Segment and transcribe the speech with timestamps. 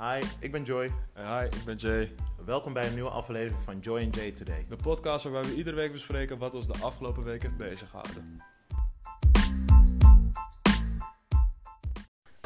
[0.00, 0.92] Hi, ik ben Joy.
[1.12, 2.14] En hi, ik ben Jay.
[2.44, 4.66] Welkom bij een nieuwe aflevering van Joy and Jay Today.
[4.68, 8.42] De podcast waarbij we iedere week bespreken wat ons de afgelopen week heeft beziggehouden.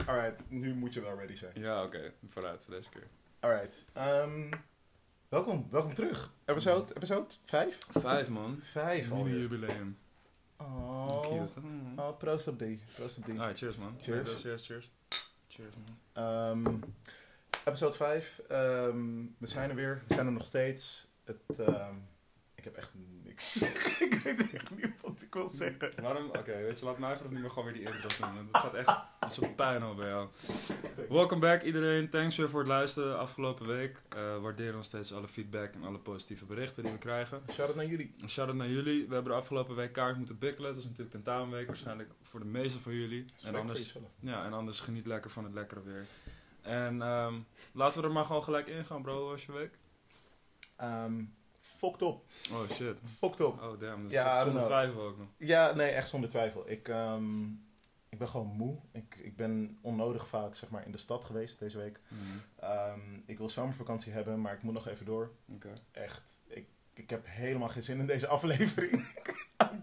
[0.07, 1.53] Alright, nu moet je wel ready zijn.
[1.55, 2.13] Ja, oké.
[2.29, 3.07] Vooruit voor deze keer.
[3.41, 4.51] Alright, ehm,
[5.29, 6.33] welkom, welkom terug.
[6.45, 7.79] Episode, episode 5?
[7.91, 8.59] Vijf, man.
[8.63, 9.39] 5 Mini alweer.
[9.39, 9.99] jubileum.
[10.57, 11.61] Oh, Cute.
[11.61, 11.99] Mm.
[11.99, 13.39] oh, proost op die, proost op die.
[13.39, 13.95] Alright, cheers, man.
[14.03, 14.41] Cheers.
[14.41, 14.91] Cheers, cheers.
[15.49, 16.25] Cheers, man.
[16.25, 16.81] Ehm,
[17.65, 21.07] episode 5, ehm, we zijn er weer, we zijn er nog steeds.
[21.25, 21.95] Het, ehm,
[22.55, 22.91] ik heb echt
[23.23, 23.63] niks.
[24.07, 26.03] ik weet echt niet wat ik wil zeggen.
[26.03, 26.27] Waarom?
[26.27, 28.35] Oké, weet je, laat mij even niet meer gewoon weer die intro doen.
[28.35, 30.29] want Het gaat echt als een pijn bij jou.
[31.09, 32.09] Welkom back iedereen.
[32.09, 34.03] Thanks weer voor het luisteren afgelopen week.
[34.09, 37.43] Eh waarderen nog steeds alle feedback en alle positieve berichten die we krijgen.
[37.53, 38.15] Shout-out naar jullie.
[38.27, 39.07] Shout-out naar jullie.
[39.09, 40.71] We hebben de afgelopen week kaart moeten bikkelen.
[40.71, 43.25] Dat is natuurlijk tentamenweek waarschijnlijk voor de meeste van jullie.
[43.43, 46.07] En anders, ja, en anders geniet lekker van het lekkere weer.
[46.65, 47.35] En ehm,
[47.73, 49.79] laten we er maar gewoon gelijk in gaan, bro, als je week.
[50.77, 51.25] Ehm,
[51.61, 52.97] fucked op, Oh shit.
[53.19, 53.63] fucked op.
[53.63, 55.29] Oh damn, Ja, zonder twijfel ook nog.
[55.37, 56.71] Ja, nee, echt zonder twijfel.
[56.71, 57.45] Ik, ehm,
[58.09, 58.79] ik ben gewoon moe.
[58.93, 62.01] Ik, ik ben onnodig vaak zeg maar, in de stad geweest deze week.
[62.61, 65.31] Ehm, ik wil zomervakantie hebben, maar ik moet nog even door.
[65.55, 65.73] Oké.
[65.93, 69.09] Echt, ik, ik heb helemaal geen zin in deze aflevering.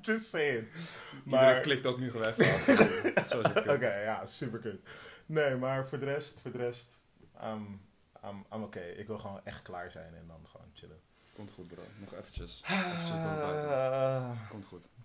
[0.02, 0.68] Just saying.
[0.68, 2.60] Iedereen Maar, klikt ook nu gewoon even af.
[3.30, 3.68] Zo is het.
[3.68, 4.82] Oké, ja, super kut.
[5.26, 7.00] Nee, maar voor de rest, voor de rest,
[7.44, 7.82] um,
[8.26, 8.80] I'm, I'm oké.
[8.82, 11.00] Ik wil gewoon echt klaar zijn en dan gewoon chillen.
[11.36, 11.82] Komt goed, bro.
[12.00, 12.62] Nog eventjes.
[12.66, 13.70] Eventjes doorbuiten.
[13.70, 14.88] Ah, Komt goed.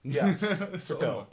[0.00, 0.76] Ja, Zo.
[0.78, 1.26] vertel.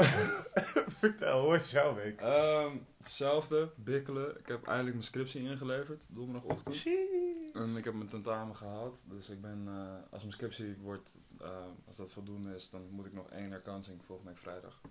[1.00, 2.22] vertel, hoe is jouw week?
[2.22, 4.38] Ehm, hetzelfde, bikkelen.
[4.40, 6.76] Ik heb eindelijk mijn scriptie ingeleverd, donderdagochtend.
[6.76, 7.19] Sheesh.
[7.54, 11.66] En ik heb mijn tentamen gehaald, dus ik ben, eh, als mijn scriptie wordt, eh,
[11.88, 14.82] als dat voldoende is, dan moet ik nog één herkansing volgende week vrijdag.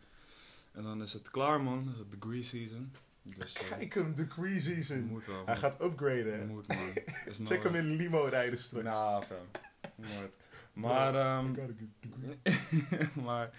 [0.73, 2.93] En dan is het klaar man, dan is het degree season.
[3.23, 5.05] Dus eh, Kijk hem, degree season.
[5.05, 5.45] moet wel.
[5.45, 6.47] Hij moet- gaat upgraden.
[6.47, 6.77] Moet man.
[7.27, 8.85] Is Check hem in limo rijden straks.
[8.85, 9.47] Nou, fam.
[9.95, 10.37] Nooit.
[10.73, 13.09] Maar, ehm, good degree.
[13.25, 13.51] maar,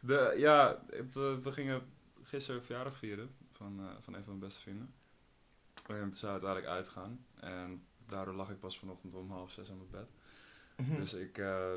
[0.00, 1.82] de, ja, het, we gingen
[2.22, 4.92] gisteren verjaardag vieren van, van een van mijn beste vrienden.
[5.86, 7.24] En toen zou het uiteindelijk uitgaan.
[7.40, 10.08] En daardoor lag ik pas vanochtend om half zes aan mijn bed.
[10.76, 10.96] Mhm.
[10.96, 11.74] Dus ik eh,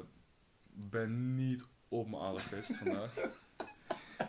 [0.74, 3.14] ben niet op mijn allerfrist vandaag.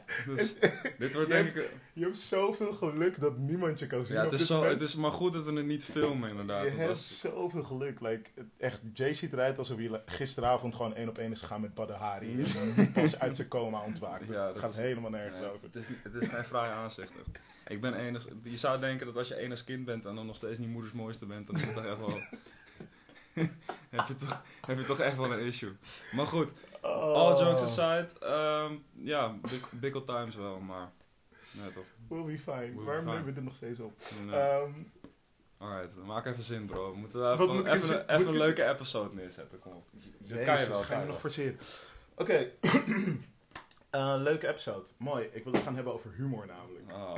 [0.26, 0.54] dus
[0.98, 1.70] dit wordt Je denk ik...
[1.92, 4.14] Je hebt zoveel geluk dat niemand je kan zien.
[4.16, 6.70] Ja, het is, zo, het is maar goed dat we het niet filmen inderdaad.
[6.70, 8.00] Je hebt als- zoveel geluk.
[8.00, 11.60] Like, het- echt, Jay ziet eruit alsof hij gisteravond gewoon één op één is gegaan
[11.60, 12.40] met Badr Hari.
[12.42, 14.28] En dan pas uit zijn coma ontwaakt.
[14.32, 15.60] Ja, dat gaat is- helemaal nergens over.
[15.72, 17.08] het, is, het is geen fraaie aanzicht.
[17.10, 17.40] echt.
[17.66, 20.36] Ik ben enig, je zou denken dat als je enig kind bent en dan nog
[20.36, 22.18] steeds niet moeders mooiste bent, dan is het toch echt wel...
[23.90, 25.72] heb, je toch, heb je toch echt wel een issue.
[26.12, 26.50] Maar goed,
[26.82, 26.90] Oh.
[27.14, 29.34] all jokes aside, ehm, ja,
[29.92, 30.92] old times wel, maar...
[31.50, 31.84] Nee toch.
[32.08, 32.72] We'll be fine.
[32.84, 33.92] Waarom nemen we dit nog steeds op?
[34.26, 34.36] Nee.
[34.36, 34.70] Ehm,
[35.58, 36.90] Alright, maak even zin bro.
[36.92, 39.86] We moeten even, moet even, een- even leuke episode neerzetten, kom op.
[40.18, 41.58] Dat kan je wel, Ga kan je je nog forceren.
[42.14, 42.50] Oké.
[43.90, 44.86] Eh, leuke episode.
[44.96, 45.28] Mooi.
[45.32, 46.90] Ik wil het gaan hebben over humor namelijk.
[46.92, 47.16] Oh,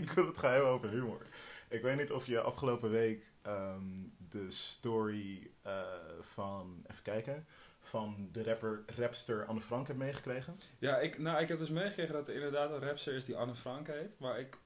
[0.00, 1.26] ik wil het gaan hebben over humor.
[1.68, 3.82] Ik weet niet of je afgelopen week ehm,
[4.28, 5.82] de story eh,
[6.20, 7.46] van, even kijken,
[7.82, 10.56] van de rapper, rapster Anne Frank hebt meegekregen.
[10.78, 13.54] Ja, ik, nou, ik heb dus meegekregen dat er inderdaad een rapster is die Anne
[13.54, 14.16] Frank heet.
[14.18, 14.56] Maar ik...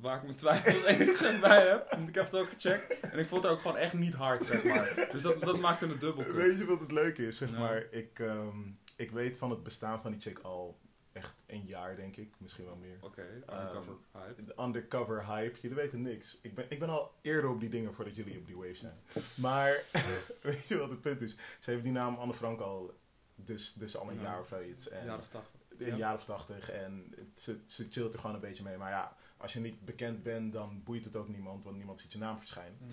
[0.00, 1.90] Waar ik mijn twijfels enigszins bij heb.
[1.90, 3.00] Want ik heb het ook gecheckt.
[3.00, 5.08] En ik vond het ook gewoon echt niet hard, zeg maar.
[5.12, 6.24] Dus dat, dat maakte het dubbel.
[6.24, 7.36] Weet je wat het leuke is?
[7.36, 7.58] Zeg Ja.
[7.58, 8.58] maar, ik, ehm,
[8.96, 10.78] ik weet van het bestaan van die chick al
[11.18, 12.34] echt een jaar, denk ik.
[12.38, 12.96] Misschien wel meer.
[13.00, 14.44] Oké, undercover hype.
[14.44, 16.38] De undercover hype, jullie weten niks.
[16.42, 18.94] Ik ben, ik ben al eerder op die dingen voordat jullie op die wave zijn.
[19.34, 19.82] Maar
[20.42, 21.36] weet je wat het punt is?
[21.60, 22.94] Ze heeft die naam Anne Frank al
[23.34, 24.22] dus, dus al een Ja.
[24.22, 24.88] jaar of zoiets.
[24.88, 25.60] En Een jaar of tachtig.
[25.78, 26.70] een jaar of tachtig.
[26.70, 28.76] En het- ze, ze chillt er gewoon een beetje mee.
[28.76, 31.64] Maar ja, als je niet bekend bent, dan boeit het ook niemand.
[31.64, 32.78] Want niemand ziet je naam verschijnen.
[32.80, 32.90] Mm.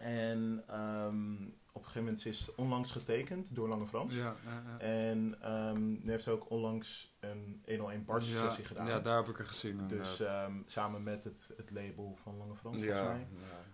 [0.00, 1.34] En ehm,
[1.72, 4.14] op een gegeven moment is ze onlangs getekend door Lange Frans.
[4.14, 4.78] Ja, ja, ja.
[4.78, 8.86] En ehm, nu heeft ze ook onlangs een 101 bars sessie gedaan.
[8.86, 9.88] Ja, daar heb ik er gezien.
[9.88, 13.26] Dus ehm, samen met het, het label van Lange Frans, ja, volgens mij.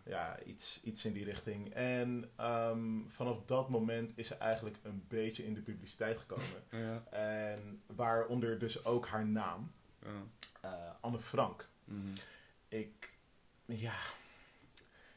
[0.05, 0.43] ja.
[0.43, 1.75] Iets, iets in die richting.
[1.75, 2.31] En
[3.09, 6.47] vanaf dat moment is ze eigenlijk een beetje in de publiciteit gekomen.
[6.71, 9.73] Ja, en waaronder dus ook haar naam,
[10.61, 10.71] eh,
[11.01, 11.69] Anne Frank.
[11.85, 12.01] Mhm.
[12.69, 13.17] Ik,
[13.65, 13.95] ja...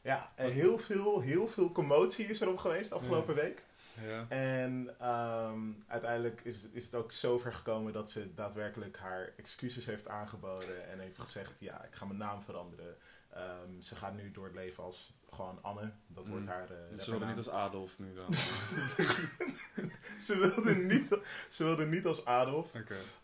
[0.02, 3.64] Ja, heel veel, heel veel commotie is erop geweest afgelopen week.
[4.08, 4.26] Ja.
[4.28, 10.08] En ehm, uiteindelijk is, is het ook zover gekomen dat ze daadwerkelijk haar excuses heeft
[10.08, 12.96] aangeboden en heeft gezegd, ja, ik ga mijn naam veranderen.
[13.30, 16.48] Ehm, ze gaat nu door het leven als gewoon Anne, dat wordt Mm.
[16.48, 18.32] haar uh, Dus ze wilden niet als Adolf nu dan.
[20.26, 21.18] ze, wilde niet,
[21.48, 22.72] ze wilde niet als Adolf.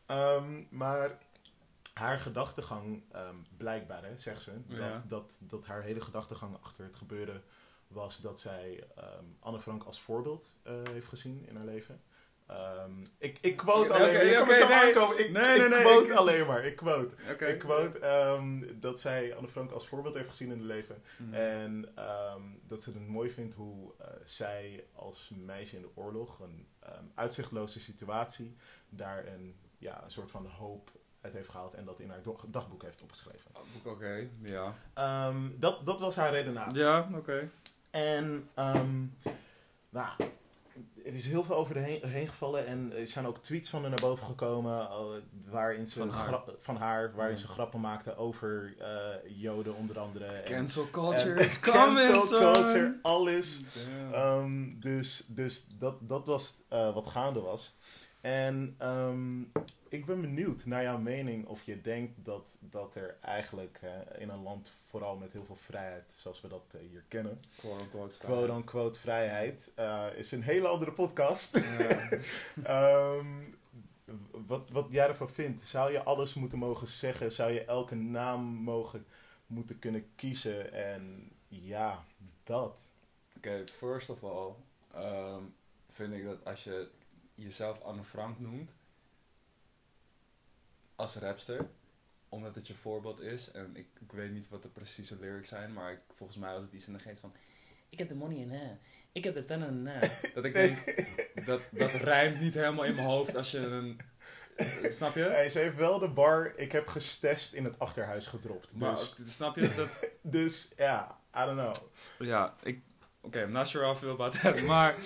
[0.07, 1.19] Ehm, maar
[1.99, 5.03] haar gedachtegang, ehm, blijkbaar hè, zegt ze, dat, Ja.
[5.09, 7.43] dat, dat haar hele gedachtegang achter het gebeuren
[7.89, 8.85] was dat zij
[9.41, 10.47] Anne Frank als voorbeeld
[10.93, 12.01] heeft gezien in haar leven.
[13.19, 14.23] Ik, ik quote alleen maar,
[15.67, 17.15] ik quote alleen maar, ik quote.
[17.47, 17.99] Ik quote
[18.81, 21.03] dat zij Anne Frank als voorbeeld heeft gezien in het leven.
[21.31, 26.39] En ehm, dat ze het mooi vindt hoe eh, zij als meisje in de oorlog,
[26.41, 28.57] een ehm, uitzichtloze situatie,
[28.89, 32.83] daar een, ja, een soort van hoop uit heeft gehaald en dat in haar dagboek
[32.83, 33.51] heeft opgeschreven.
[33.85, 34.75] Oké, ja.
[34.95, 36.83] Ehm, dat, dat was haar redenatie.
[36.83, 37.51] Ja, oké.
[37.91, 39.05] En ehm,
[39.91, 40.09] nou,
[41.05, 43.81] er is heel veel over de heen, heen gevallen en er zijn ook tweets van
[43.81, 45.01] haar naar boven gekomen eh,
[45.51, 46.41] waarin ze Van haar.
[46.59, 47.41] van haar waarin Ja.
[47.41, 50.25] ze grappen maakte over eh, Joden onder andere.
[50.27, 53.61] En- Cancel culture en is coming, cancel culture, alles.
[54.13, 57.77] Ehm, dus dus dat, dat was eh, wat gaande was.
[58.21, 59.41] En ehm,
[59.89, 63.81] ik ben benieuwd naar jouw mening of je denkt dat, dat er eigenlijk
[64.19, 67.43] in een land, vooral met heel veel vrijheid, zoals we dat eh, hier kennen,
[68.19, 71.77] Quote-unquote vrijheid, eh, is een hele andere podcast.
[71.79, 72.09] Ja.
[72.63, 73.27] Ehm,
[74.47, 77.33] wat, wat jij ervan vindt, zou je alles moeten mogen zeggen?
[77.33, 79.07] Zou je elke naam mogen
[79.47, 80.73] moeten kunnen kiezen?
[80.73, 82.05] En ja,
[82.43, 82.93] dat.
[83.37, 84.53] Oké, first of all
[84.95, 85.43] ehm,
[85.89, 86.89] vind ik dat als je
[87.45, 88.75] jezelf Anne Frank noemt
[90.97, 91.69] als rapster,
[92.29, 95.73] omdat het je voorbeeld is, en ik, ik weet niet wat de precieze lyrics zijn,
[95.73, 97.33] maar ik, volgens mij was het iets in de geest van
[97.89, 98.77] ik heb de money in hè,
[99.13, 100.09] ik heb de ten en hè.
[100.35, 101.05] Dat ik denk,
[101.47, 104.01] dat, dat rijmt niet helemaal in mijn hoofd als je een...
[104.91, 105.21] Snap je?
[105.23, 108.75] Hey, ze heeft wel de bar, ik heb gestest in het achterhuis gedropt.
[108.75, 110.11] Maar Dus, ook- snap je dat...
[110.37, 111.75] dus ja, I don't know.
[112.29, 112.83] Ja, ik...
[113.21, 114.95] Oké, I'm not sure how I feel about that, maar...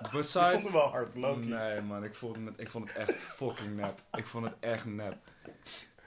[0.00, 0.62] Ik vond Besides...
[0.62, 1.46] hem wel hard, Loki.
[1.48, 4.02] Nee man, ik vond, het, ik vond het echt fucking nep.
[4.12, 5.16] Ik vond het echt nep.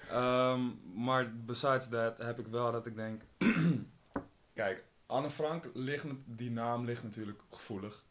[0.10, 0.62] Ehm,
[0.94, 3.22] maar besides that heb ik wel dat ik denk...
[4.54, 8.04] Kijk, Anne Frank, ligt, die naam ligt natuurlijk gevoelig.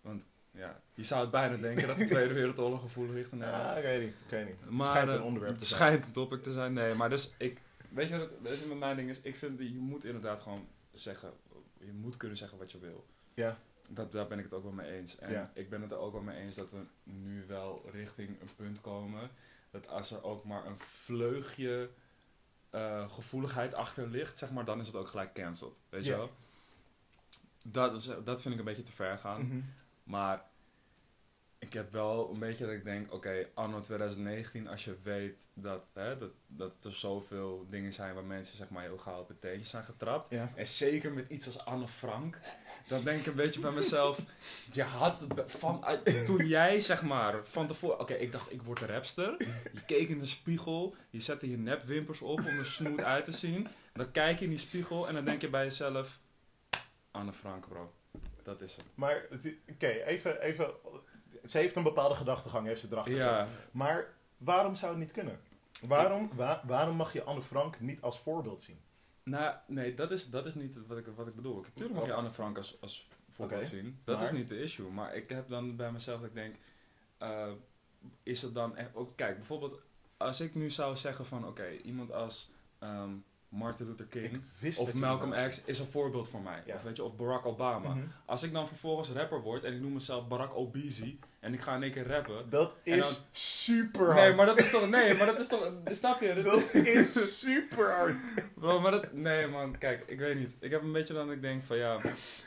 [0.00, 3.32] Want ja, je zou het bijna denken dat de Tweede Wereldoorlog gevoelig ligt.
[3.32, 3.68] in Nederland.
[3.68, 4.56] Ah, ik weet niet, ik weet niet.
[4.60, 5.80] Het Maar schijnt eh, een onderwerp het te zijn.
[5.80, 6.72] schijnt een topic te zijn.
[6.72, 7.60] Nee, maar dus ik...
[7.88, 9.20] Weet je wat het, weet je wat mijn ding is?
[9.20, 11.32] Ik vind, dat je moet inderdaad gewoon zeggen...
[11.84, 13.06] Je moet kunnen zeggen wat je wil.
[13.34, 13.58] Ja.
[13.88, 15.18] Dat, daar ben ik het ook wel mee eens.
[15.18, 15.50] En Ja.
[15.54, 18.80] ik ben het er ook wel mee eens dat we nu wel richting een punt
[18.80, 19.30] komen...
[19.70, 21.90] dat als er ook maar een vleugje
[22.70, 24.38] eh, gevoeligheid achter ligt...
[24.38, 25.74] zeg maar, dan is het ook gelijk cancelled.
[25.88, 26.30] Weet je wel?
[27.66, 29.46] Dat, is, dat vind ik een beetje te ver gaan.
[29.46, 29.60] Mhm.
[30.04, 30.44] Maar
[31.66, 35.90] ik heb wel een beetje dat ik denk, oké, anno 2019, als je weet dat,
[35.94, 39.40] hè, dat, dat er zoveel dingen zijn waar mensen zeg maar heel gauw op het
[39.40, 40.30] teentje zijn getrapt.
[40.30, 40.52] Ja.
[40.54, 42.40] En zeker met iets als Anne Frank,
[42.88, 44.18] dan denk ik een beetje bij mezelf,
[44.72, 45.84] je had van,
[46.26, 49.34] toen jij zeg maar van tevoren, oké, ik dacht ik word een rapster.
[49.72, 53.32] Je keek in de spiegel, je zette je nepwimpers op om er smooth uit te
[53.32, 53.68] zien.
[53.92, 56.18] Dan kijk je in die spiegel en dan denk je bij jezelf,
[57.10, 57.92] Anne Frank bro,
[58.42, 58.86] dat is hem.
[58.94, 60.70] Maar, het- oké, even, even...
[61.48, 63.14] Ze heeft een bepaalde gedachtegang, heeft ze erachter.
[63.14, 64.06] Ja, Maar
[64.36, 65.40] waarom zou het niet kunnen?
[65.86, 68.78] Waarom, wa- waarom mag je Anne Frank niet als voorbeeld zien?
[69.22, 71.54] Nou, nee, dat is, dat is niet wat ik, wat ik bedoel.
[71.60, 72.18] Natuurlijk mag je Oké.
[72.18, 73.98] Anne Frank als, als voorbeeld zien.
[74.04, 74.90] Dat maar- is niet de issue.
[74.90, 76.54] Maar ik heb dan bij mezelf dat ik denk...
[77.18, 77.50] eh,
[78.22, 78.88] is het dan echt...
[78.94, 79.78] Ook, kijk, bijvoorbeeld
[80.16, 81.46] als ik nu zou zeggen van...
[81.46, 83.10] Oké, iemand als ehm,
[83.48, 84.42] Martin Luther King...
[84.76, 86.62] Of Malcolm X is een voorbeeld voor mij.
[86.66, 86.74] Ja.
[86.74, 87.94] Of, weet je, of Barack Obama.
[87.94, 88.06] Mhm.
[88.24, 91.16] Als ik dan vervolgens rapper word en ik noem mezelf Barack Obese...
[91.44, 92.50] en ik ga in één keer rappen...
[92.50, 94.16] Dat is dan- super hard.
[94.16, 94.88] Nee, maar dat is toch...
[94.88, 95.72] Nee, maar dat is toch...
[95.90, 96.34] Snap je?
[96.34, 98.16] Dat- Dat is super hard.
[98.54, 99.12] Bro, maar dat...
[99.12, 99.78] Nee, man.
[99.78, 100.56] Kijk, ik weet niet.
[100.60, 101.98] Ik heb een beetje dan ik denk van, ja...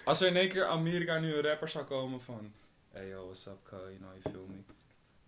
[0.03, 2.51] Als er in één keer Amerika nu een rapper zou komen van...
[2.91, 3.79] Hey, yo, what's up, cuz?
[3.79, 4.55] You know, you feel me?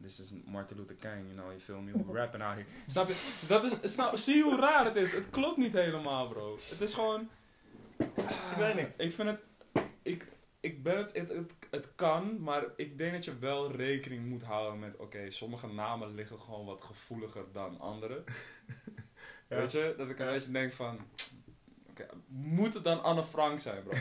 [0.01, 1.91] This is Martin Luther King, you know, you feel me?
[2.05, 2.65] We're rapping out here.
[2.87, 3.45] Snap je?
[3.47, 3.93] Dat is...
[3.93, 5.11] Snap, zie hoe raar het is?
[5.13, 6.57] Het klopt niet helemaal, bro.
[6.69, 7.29] Het is gewoon...
[7.97, 8.89] Ik weet niet.
[8.97, 9.39] Ik vind het...
[10.01, 10.25] Ik,
[10.59, 11.53] ik ben het, het, het...
[11.69, 14.95] Het kan, maar ik denk dat je wel rekening moet houden met...
[14.97, 18.23] Oké, sommige namen liggen gewoon wat gevoeliger dan andere.
[19.49, 19.55] Ja.
[19.57, 19.93] Weet je?
[19.97, 20.99] Dat ik een beetje denk van...
[21.89, 23.97] Oké, moet het dan Anne Frank zijn, bro?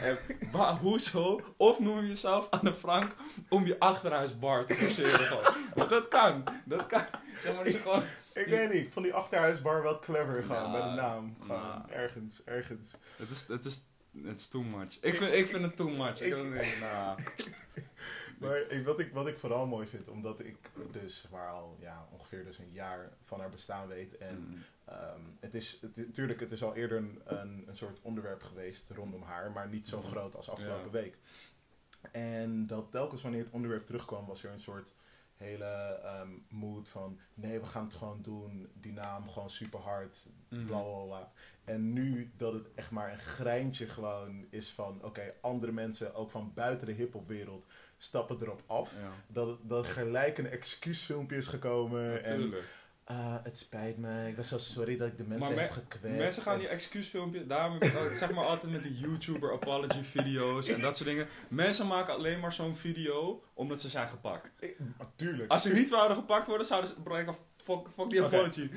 [0.53, 1.41] En hoezo?
[1.57, 3.15] Of noem je jezelf Anne Frank
[3.49, 5.55] om je achterhuisbar te forceren gewoon.
[5.75, 6.45] Want dat kan.
[6.65, 7.03] Dat kan.
[7.37, 8.03] Zeg maar, dat gewoon...
[8.35, 8.83] Ik weet niet.
[8.83, 11.37] Ik vond die achterhuisbar wel clever gaan Nou, bij de naam.
[11.41, 11.91] Gewoon nou.
[11.91, 12.95] ergens, ergens.
[13.17, 13.85] Het is, het is,
[14.25, 14.99] het is too much.
[15.01, 16.21] Ik vind, ik vind het too much.
[16.21, 17.19] Ik, Ik- vind het- nou,
[18.39, 20.57] Maar ik, wat, ik, wat ik vooral mooi vind, omdat ik
[20.91, 24.17] dus maar al ja, ongeveer dus een jaar van haar bestaan weet.
[24.17, 28.43] En mm, ehm, het is natuurlijk, het is al eerder een, een, een soort onderwerp
[28.43, 30.07] geweest rondom haar, maar niet zo Mhm.
[30.07, 30.91] groot als afgelopen Ja.
[30.91, 31.17] week.
[32.13, 34.93] En dat telkens wanneer het onderwerp terugkwam, was er een soort
[35.39, 38.69] hele ehm, mood van nee, we gaan het gewoon doen.
[38.75, 40.29] Die naam gewoon super hard.
[40.49, 40.67] Mhm.
[40.67, 41.33] Bla bla bla.
[41.65, 46.31] En nu dat het echt maar een greintje gewoon is van oké, andere mensen, ook
[46.31, 47.67] van buiten de hip-hopwereld,
[47.99, 48.93] stappen erop af.
[49.01, 52.25] Ja, Dat, dat er gelijk een excuusfilmpje is gekomen.
[52.25, 52.55] En.
[53.11, 56.19] Ah, het spijt me, ik ben zo sorry dat ik de mensen Maar heb gekwetst.
[56.19, 60.03] Mensen gaan die excuusfilmpjes, daarom heb ik ook, zeg maar altijd met die YouTuber apology
[60.03, 61.27] video's en dat soort dingen.
[61.49, 64.51] Mensen maken alleen maar zo'n video omdat ze zijn gepakt.
[64.59, 65.51] Ik- Natuurlijk.
[65.51, 68.71] Als ze niet zouden gepakt worden, zouden ze bereiken, fuck, fuck die apology.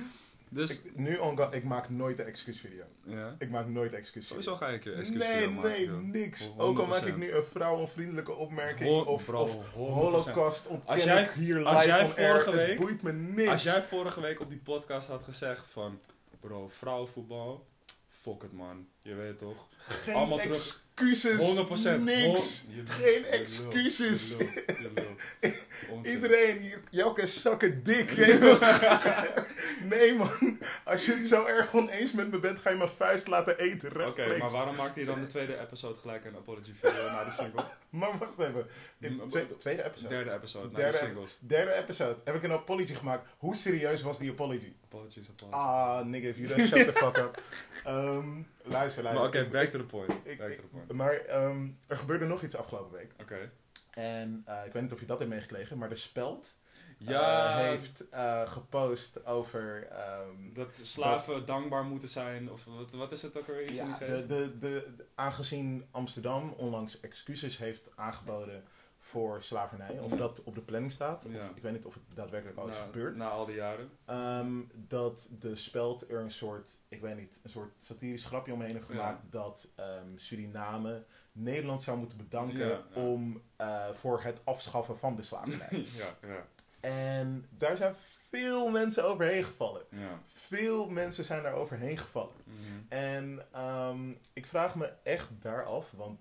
[0.53, 2.83] Dus, Ik, nu on God, ik maak nooit een excuusvideo.
[3.03, 3.35] ja.
[3.39, 4.41] Ik maak nooit excuusvideo.
[4.41, 5.99] Sowieso ga je een keer excuus Nee, maken, nee, joh.
[6.01, 6.51] niks.
[6.57, 7.07] Ook al maak 100%.
[7.07, 9.75] ik nu een vrouwonvriendelijke opmerking Ho- of, bro, of 100%.
[9.75, 12.07] holocaust ontken Als jij- ik hier live als jij air.
[12.07, 13.49] vorige Het week- boeit me niks.
[13.51, 15.99] Als jij vorige week op die podcast had gezegd van,
[16.39, 17.65] bro, vrouwenvoetbal,
[18.09, 19.67] fuck het man, je weet toch.
[19.77, 21.97] Geen allemaal terug- excuses.
[21.97, 22.03] 100%.
[22.03, 22.63] Niks.
[22.67, 24.29] Je- Geen je excuses.
[24.29, 25.55] je lult, je lult.
[25.89, 26.13] Onzin.
[26.13, 28.09] Iedereen, hier- Jelke zakken dik.
[28.11, 29.35] je
[29.89, 33.27] nee man, als je het zo erg oneens met me bent, ga je mijn vuist
[33.27, 34.07] laten eten.
[34.07, 37.31] Oké, maar waarom maakte je dan de tweede episode gelijk een apology video na de
[37.31, 37.63] single?
[37.89, 38.65] Maar wacht even.
[38.99, 39.21] In
[39.57, 40.07] tweede episode.
[40.09, 41.37] Derde episode, na Derde- de singles.
[41.41, 43.27] Derde episode heb ik een apology gemaakt.
[43.37, 44.73] Hoe serieus was die apology?
[44.83, 45.59] Apologies, apologies.
[45.61, 47.41] Ah, nigga, if you don't shut the fuck up.
[47.85, 48.27] Ehm,
[48.63, 49.13] luister, luister.
[49.13, 50.13] maar oké, Ik- back to the point.
[50.23, 50.91] ik- back to the point.
[50.91, 53.11] Maar ehm, er gebeurde nog iets afgelopen week.
[53.21, 53.51] Oké.
[53.91, 56.53] En eh, ik weet niet of je dat hebt meegekregen, maar de Speld
[56.97, 59.87] Ja, eh, heeft eh, gepost over...
[59.87, 63.67] ehm, dat slaven dankbaar moeten zijn, of wat, wat is het ook alweer?
[63.69, 68.63] Iets in ja, die de, de, de, aangezien Amsterdam onlangs excuses heeft aangeboden
[69.11, 71.49] voor slavernij, of dat op de planning staat, of Ja.
[71.55, 73.89] ik weet niet of het daadwerkelijk al is na, gebeurd, na al die jaren.
[74.05, 78.71] Ehm, dat de speld er een soort, ik weet niet, een soort satirisch grapje omheen
[78.75, 78.93] heeft Ja.
[78.93, 85.15] gemaakt dat ehm, Suriname Nederland zou moeten bedanken Ja, om eh, voor het afschaffen van
[85.15, 85.67] de slavernij.
[85.97, 86.45] ja, ja,
[86.79, 87.93] en daar zijn
[88.29, 89.81] veel mensen overheen gevallen.
[90.27, 92.35] Veel mensen zijn daar overheen gevallen.
[92.43, 92.57] Mhm.
[92.89, 96.19] En ehm, ik vraag me echt daar af, want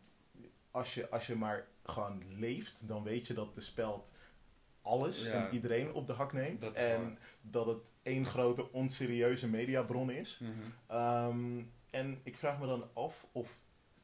[0.71, 4.15] als je, als je maar gewoon leeft, dan weet je dat de speld
[4.83, 5.33] alles Ja.
[5.33, 6.61] en iedereen op de hak neemt.
[6.61, 7.19] Dat en waar.
[7.41, 10.39] dat het één grote onserieuze mediabron is.
[10.43, 10.51] Mhm.
[10.87, 13.59] Ehm, en ik vraag me dan af of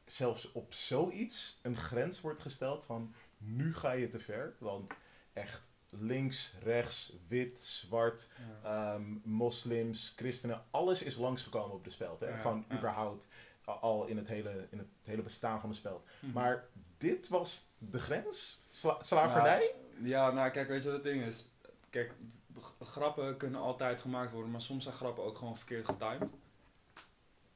[0.05, 4.55] zelfs op zoiets een grens wordt gesteld van nu ga je te ver.
[4.59, 4.93] Want
[5.33, 8.29] echt links, rechts, wit, zwart,
[8.63, 8.93] Ja.
[8.93, 12.19] ehm, moslims, christenen, alles is langsgekomen op de speld.
[12.19, 12.27] Hè?
[12.29, 13.27] Ja, Gewoon überhaupt
[13.65, 16.05] al in het, hele, in het hele bestaan van de speld.
[16.21, 16.33] Mhm.
[16.33, 16.67] Maar
[16.97, 18.63] dit was de grens?
[18.71, 19.73] Sla- slavernij?
[20.01, 21.45] Ja, nou kijk, weet je wat het ding is?
[21.89, 22.13] Kijk,
[22.81, 26.29] grappen kunnen altijd gemaakt worden, maar soms zijn grappen ook gewoon verkeerd getimed.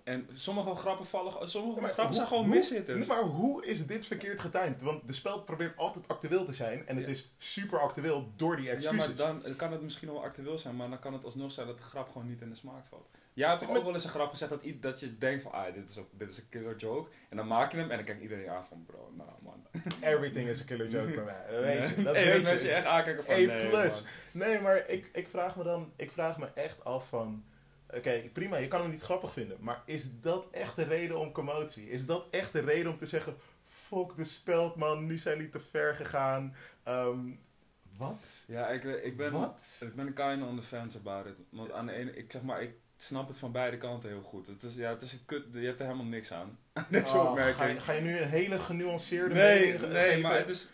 [0.03, 3.05] En sommige grappen vallen, sommige grappen zijn gewoon hoe- mishitters.
[3.05, 4.81] Maar hoe is dit verkeerd getimed?
[4.81, 6.87] Want de speld probeert altijd actueel te zijn.
[6.87, 7.11] En het Ja.
[7.11, 9.07] is super actueel door die Ja, excuses.
[9.07, 11.77] maar dan kan het misschien wel actueel zijn, maar dan kan het alsnog zijn dat
[11.77, 13.07] de grap gewoon niet in de smaak valt.
[13.33, 15.73] Jij hebt toch ook wel eens een grap gezegd dat, dat je denkt van, ah,
[15.73, 17.09] dit is, ook, dit is een killer joke.
[17.29, 19.65] En dan maak je hem en dan kijkt iedereen aan van, bro, nou man.
[20.11, 21.45] Everything is a killer joke bij mij.
[21.51, 22.03] Dat weet je.
[22.03, 22.71] Dat Hey, weet je.
[22.71, 24.01] echt aankijken van, nee plus.
[24.01, 24.03] man.
[24.31, 27.43] Nee, maar ik, ik vraag me dan, ik vraag me echt af van,
[27.89, 31.31] oké, prima, je kan hem niet grappig vinden, maar is dat echt de reden om
[31.31, 31.89] commotie?
[31.89, 33.35] Is dat echt de reden om te zeggen,
[33.67, 36.55] fuck de speld man, nu zijn jullie te ver gegaan?
[36.83, 37.19] Ehm,
[37.97, 38.43] wat?
[38.47, 39.31] Ja, ik, ik ben...
[39.31, 39.77] Wat?
[39.81, 41.35] Ik ben kind on the fence about it.
[41.49, 44.47] Want aan de ene, ik zeg maar, ik snap het van beide kanten heel goed.
[44.47, 46.59] Het is, ja, het is een kut, je hebt er helemaal niks aan.
[46.89, 47.55] Deze Oh, opmerking.
[47.57, 50.21] ga, je, ga je nu een hele genuanceerde Nee, nee, geven?
[50.21, 50.69] maar het is...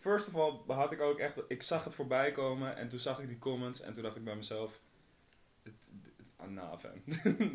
[0.00, 1.34] First of all had ik ook echt...
[1.48, 4.24] Ik zag het voorbij komen en toen zag ik die comments en toen dacht ik
[4.24, 4.80] bij mezelf...
[6.46, 7.02] Ah, nah, fam.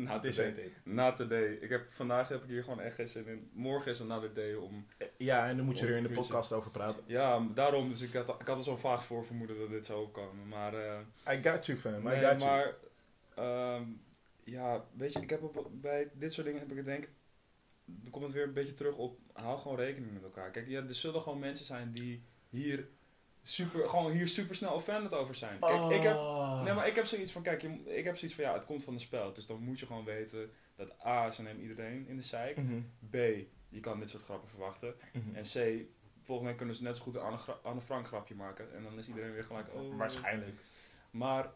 [0.04, 0.72] not This today.
[0.84, 1.52] Not today.
[1.52, 3.50] Ik heb, vandaag heb ik hier gewoon echt geen zin in.
[3.52, 4.86] Morgen is another day om...
[5.16, 7.02] Ja, en dan moet je er in de podcast over praten.
[7.06, 7.88] Ja, daarom.
[7.88, 10.48] Dus ik had, ik had er zo'n vaag voor vermoeden dat dit zou opkomen.
[10.48, 10.74] Maar...
[10.74, 11.94] eh, I got you, fam.
[11.94, 12.44] I Nee, got you.
[12.44, 12.74] maar
[13.34, 13.82] ehm,
[14.44, 17.08] ja, weet je, ik heb op, bij dit soort dingen heb ik het denk,
[17.84, 20.50] dan komt het weer een beetje terug op, hou gewoon rekening met elkaar.
[20.50, 22.88] Kijk, ja, er zullen gewoon mensen zijn die hier
[23.42, 25.58] super, gewoon hier super snel offended over zijn.
[25.60, 26.62] Kijk, ik heb, Oh.
[26.62, 28.84] nee, maar ik heb zoiets van, kijk, je, ik heb zoiets van, ja, het komt
[28.84, 29.32] van de spel.
[29.32, 32.56] Dus dan moet je gewoon weten dat A, ze nemen iedereen in de zeik.
[32.56, 32.80] Mhm,
[33.10, 33.14] B,
[33.68, 34.94] je kan dit soort grappen verwachten.
[35.12, 35.34] mhm.
[35.34, 35.84] En C,
[36.22, 38.74] volgens mij kunnen ze net zo goed een Anne, Frank grapje maken.
[38.74, 39.96] En dan is iedereen weer gelijk, oh.
[39.96, 40.52] Waarschijnlijk.
[41.10, 41.50] Maar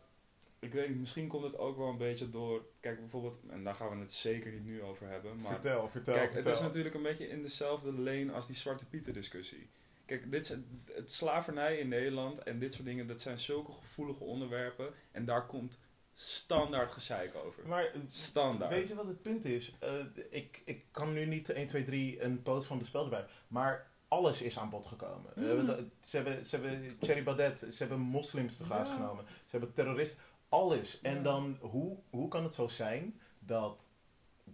[0.59, 2.67] ik weet niet, misschien komt het ook wel een beetje door.
[2.81, 5.41] Kijk, bijvoorbeeld, en daar gaan we het zeker niet nu over hebben.
[5.41, 6.51] Maar vertel, vertel, kijk, vertel.
[6.51, 9.69] het is natuurlijk een beetje in dezelfde lane als die Zwarte Pieten discussie.
[10.07, 10.57] Kijk, dit is,
[10.95, 14.89] het slavernij in Nederland en dit soort dingen, dat zijn zulke gevoelige onderwerpen.
[15.13, 15.79] En daar komt
[16.13, 17.67] standaard gezeik over.
[17.69, 18.71] Maar eh, Standaard.
[18.71, 19.75] weet je wat het punt is?
[19.81, 19.93] Eh,
[20.31, 23.25] ik, ik kan nu niet 1, 2, 3 een post van de spel erbij.
[23.49, 25.33] Maar alles is aan bod gekomen.
[25.35, 25.45] Mm.
[25.47, 28.95] Hebben de- Ze hebben, ze hebben Thierry Baudet, ze hebben moslims te graas Ja.
[28.95, 29.25] genomen.
[29.27, 30.19] Ze hebben terroristen.
[30.49, 31.01] Alles.
[31.01, 33.89] En dan, hoe, hoe kan het zo zijn dat,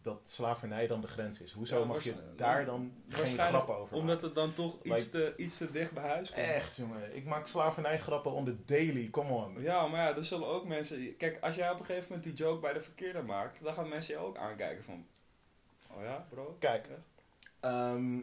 [0.02, 1.52] dat slavernij dan de grens is?
[1.52, 3.98] Hoezo Ja, mag je daar dan geen grappen over maken?
[3.98, 6.46] Omdat het dan toch iets, te, iets te dicht bij huis komt.
[6.46, 7.16] Echt, jongen.
[7.16, 9.10] Ik maak slavernijgrappen on the daily.
[9.10, 9.60] Come on.
[9.60, 11.16] Ja, maar ja, er zullen ook mensen...
[11.16, 13.88] Kijk, als jij op een gegeven moment die joke bij de verkeerde maakt, dan gaan
[13.88, 15.06] mensen je ook aankijken van...
[15.96, 16.56] Oh ja, bro?
[16.58, 17.06] Kijk, Echt?
[17.60, 18.20] Ehm,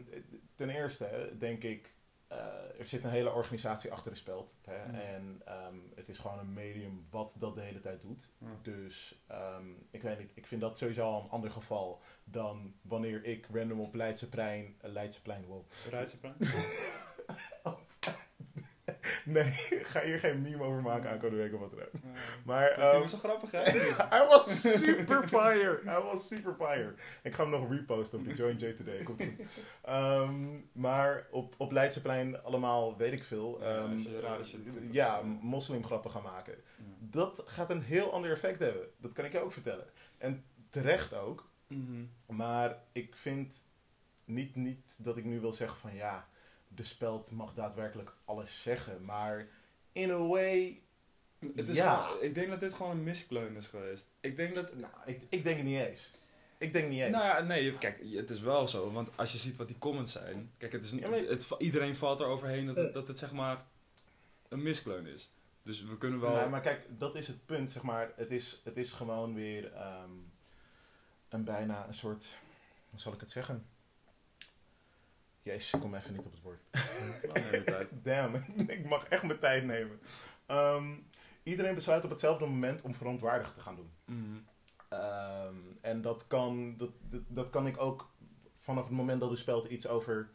[0.54, 1.92] ten eerste denk ik,
[2.30, 4.56] eh, er zit een hele organisatie achter de speld.
[4.64, 4.94] Hè, Mm.
[4.94, 8.30] En ehm, het is gewoon een medium wat dat de hele tijd doet.
[8.38, 8.46] Ja.
[8.62, 13.24] Dus ehm, ik weet niet, ik vind dat sowieso al een ander geval dan wanneer
[13.24, 15.64] ik random op Leidseplein, uh, Leidseplein, wow.
[15.90, 16.34] Rijdseplein?
[19.24, 19.52] Nee,
[19.82, 22.14] ga hier geen meme over maken aankomende week of wat dan ook.
[22.44, 23.58] Maar Dat is niet ehm, zo grappig, hè?
[24.16, 25.80] hij was super fire.
[25.84, 26.94] Hij was super fire.
[27.22, 29.02] Ik ga hem nog reposten op de Join J Today.
[29.02, 29.22] Komt.
[29.82, 33.58] Ehm, maar op, op Leidseplein allemaal, weet ik veel.
[33.60, 33.98] Ja, ehm,
[34.90, 36.54] ja, moslimgrappen gaan maken.
[36.98, 38.86] Dat gaat een heel ander effect hebben.
[38.96, 39.86] Dat kan ik je ook vertellen.
[40.18, 41.50] En terecht ook.
[41.66, 42.04] Mhm.
[42.26, 43.68] Maar ik vind
[44.24, 46.28] niet, niet dat ik nu wil zeggen van ja,
[46.74, 49.04] de speld mag daadwerkelijk alles zeggen.
[49.04, 49.48] Maar
[49.92, 50.82] in a way,
[51.56, 51.96] Het is Ja.
[52.04, 54.08] gewoon- ik denk dat dit gewoon een miskleun is geweest.
[54.20, 54.74] Ik denk dat...
[54.74, 56.10] nou, ik, ik denk het niet eens.
[56.58, 57.12] Ik denk niet eens.
[57.16, 58.92] Nou ja, nee, kijk, het is wel zo.
[58.92, 60.52] Want als je ziet wat die comments zijn...
[60.58, 63.64] Kijk, het is, het, iedereen valt er overheen dat het, dat het zeg maar
[64.48, 65.30] een miskleun is.
[65.62, 66.34] Dus we kunnen wel...
[66.34, 68.12] Nee, maar kijk, dat is het punt, zeg maar.
[68.16, 70.10] Het is, het is gewoon weer ehm,
[71.28, 72.36] een bijna een soort,
[72.90, 73.66] hoe zal ik het zeggen?
[75.42, 76.60] Jezus, ik kom even niet op het woord.
[78.04, 78.34] Damn,
[78.76, 80.00] ik mag echt mijn tijd nemen.
[80.46, 80.94] Ehm,
[81.42, 83.90] iedereen besluit op hetzelfde moment om verontwaardigd te gaan doen.
[84.04, 84.38] Mhm.
[84.88, 88.10] Ehm, en dat kan, dat, dat, dat kan ik ook
[88.54, 90.30] vanaf het moment dat de speld iets over,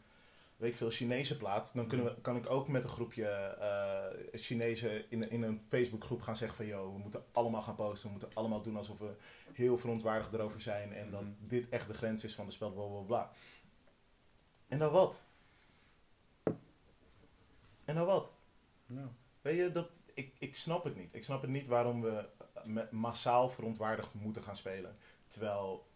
[0.56, 1.74] weet ik veel, Chinezen plaatst.
[1.74, 3.94] Dan kunnen we, kan ik ook met een groepje eh
[4.32, 6.66] Chinezen in, in een Facebookgroep gaan zeggen van...
[6.66, 9.14] ...yo, we moeten allemaal gaan posten, we moeten allemaal doen alsof we
[9.52, 10.92] heel verontwaardigd erover zijn...
[10.92, 11.30] ...en dat Mhm.
[11.40, 13.30] dit echt de grens is van de speld, bla bla bla.
[14.68, 15.26] En dan wat?
[17.84, 18.32] En dan wat?
[18.86, 19.12] Ja.
[19.42, 21.14] Weet je, dat, ik, ik snap het niet.
[21.14, 22.28] Ik snap het niet waarom we
[22.90, 24.96] massaal verontwaardigd moeten gaan spelen.
[25.26, 25.86] Terwijl,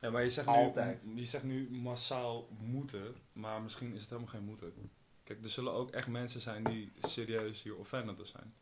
[0.00, 1.04] Ja, maar je zegt, Altijd.
[1.06, 4.90] Nu, je zegt nu massaal moeten, maar misschien is het helemaal geen moeten.
[5.24, 8.54] Kijk, er zullen ook echt mensen zijn die serieus hier offended zijn.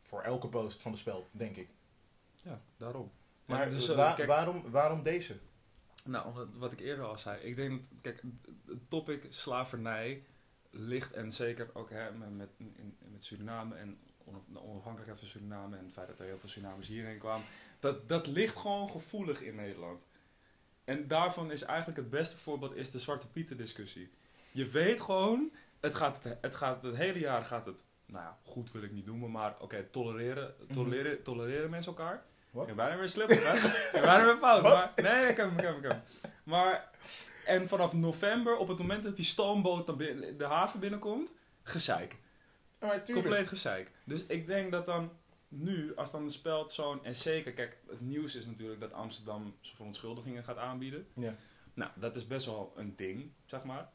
[0.00, 1.68] voor elke post van de speld, denk ik.
[2.42, 3.10] Ja, daarom.
[3.44, 5.38] Maar dus, eh, kijk, waarom, waarom deze?
[6.04, 7.42] Nou, omdat, wat ik eerder al zei.
[7.42, 8.22] Ik denk dat, kijk,
[8.66, 10.24] het topic slavernij
[10.70, 15.76] ligt en zeker ook hè, met, met, in, met Suriname en de onafhankelijkheid van Suriname
[15.76, 17.46] en het feit dat er heel veel Surinamers hierheen kwamen.
[17.80, 20.06] Dat, dat ligt gewoon gevoelig in Nederland.
[20.84, 24.10] En daarvan is eigenlijk het beste voorbeeld is de Zwarte Pieten discussie.
[24.52, 28.72] Je weet gewoon, het gaat het, gaat, het hele jaar gaat het, nou ja, goed
[28.72, 32.24] wil ik niet noemen, maar oké, tolereren, tolereren, tolereren mensen elkaar.
[32.52, 32.68] Wat?
[32.68, 33.54] Ik ben bijna weer slippen, hè?
[33.54, 34.62] Ik ben bijna weer fout.
[34.62, 36.32] Maar, nee, ik heb hem, ik heb hem, ik heb hem.
[36.44, 36.90] Maar,
[37.44, 42.16] en vanaf november, op het moment dat die stoomboot naar binnen- de haven binnenkomt, gezeik.
[42.80, 43.26] Maar tuurlijk.
[43.26, 43.90] Compleet gezeik.
[44.04, 45.12] Dus ik denk dat dan
[45.48, 47.04] nu, als dan de speld zo'n...
[47.04, 51.06] En zeker, kijk, het nieuws is natuurlijk dat Amsterdam zijn verontschuldigingen gaat aanbieden.
[51.14, 51.34] Ja.
[51.74, 53.90] Nou, dat is best wel een ding, zeg maar.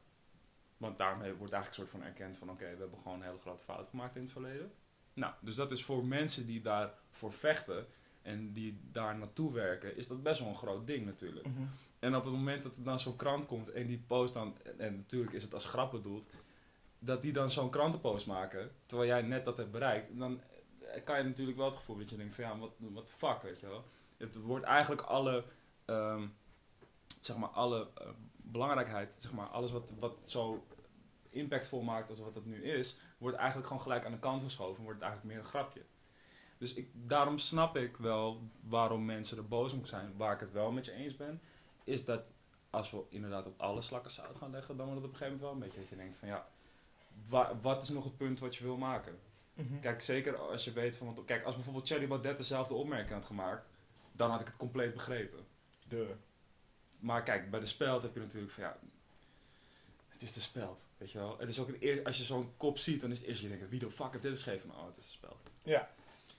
[0.77, 2.49] Want daarmee wordt eigenlijk een soort van erkend van...
[2.49, 4.71] Oké, we hebben gewoon een hele grote fout gemaakt in het verleden.
[5.13, 7.87] Nou, dus dat is voor mensen die daarvoor vechten...
[8.27, 11.47] En die daar naartoe werken, is dat best wel een groot ding natuurlijk.
[11.47, 11.63] Mhm.
[11.99, 14.95] En op het moment dat er dan zo'n krant komt en die post dan, en
[14.95, 16.27] natuurlijk is het als grap bedoeld,
[16.99, 20.41] dat die dan zo'n krantenpost maken, terwijl jij net dat hebt bereikt, dan
[21.03, 23.41] kan je natuurlijk wel het gevoel dat je denkt van ja, wat wat de fuck,
[23.41, 23.83] weet je wel.
[24.17, 25.43] Het wordt eigenlijk alle,
[25.85, 26.27] ehm,
[27.21, 30.67] zeg maar, alle eh, belangrijkheid, zeg maar, alles wat, wat zo
[31.29, 34.77] impactvol maakt als wat het nu is, wordt eigenlijk gewoon gelijk aan de kant geschoven
[34.77, 35.81] en wordt het eigenlijk meer een grapje.
[36.57, 40.13] Dus ik, daarom snap ik wel waarom mensen er boos om zijn.
[40.17, 41.41] Waar ik het wel met je eens ben,
[41.83, 42.33] is dat
[42.69, 45.39] als we inderdaad op alle slakken zout gaan leggen, dan wordt het op een gegeven
[45.39, 46.47] moment wel een beetje dat je denkt van ja,
[47.29, 49.19] wa- wat is nog het punt wat je wil maken?
[49.53, 49.79] Mhm.
[49.79, 53.65] Kijk, zeker als je weet van, kijk, als bijvoorbeeld Thierry Baudet dezelfde opmerking had gemaakt,
[54.11, 55.45] dan had ik het compleet begrepen.
[55.87, 56.15] De.
[56.99, 58.77] Maar kijk, bij de speld heb je natuurlijk van ja,
[60.07, 61.37] het is de speld, weet je wel.
[61.37, 63.47] Het is ook het eer, als je zo'n kop ziet, dan is het eerst je
[63.47, 64.71] denkt, wie de fuck heeft dit geschreven?
[64.71, 65.37] Oh, het is de speld.
[65.63, 65.89] Ja.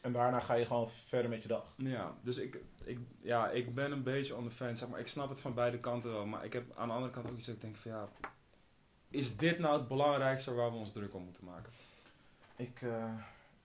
[0.01, 1.75] En daarna ga je gewoon verder met je dag.
[1.77, 4.77] Ja, dus ik, ik, ja, ik ben een beetje on the fence.
[4.77, 5.01] Zeg maar.
[5.01, 6.27] Ik snap het van beide kanten wel.
[6.27, 8.09] Maar ik heb aan de andere kant ook iets dat ik denk van ja...
[9.11, 11.73] Is dit nou het belangrijkste waar we ons druk om moeten maken?
[12.57, 13.13] Ik, eh,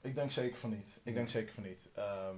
[0.01, 0.99] ik denk zeker van niet.
[1.03, 1.87] Ik denk zeker van niet.
[1.93, 2.37] Ehm,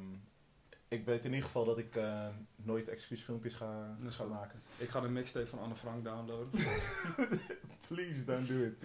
[0.88, 4.62] ik weet in ieder geval dat ik eh, nooit excuusfilmpjes ga, ga maken.
[4.78, 6.50] Ik ga de mixtape van Anne Frank downloaden.
[7.88, 8.76] Please don't do it.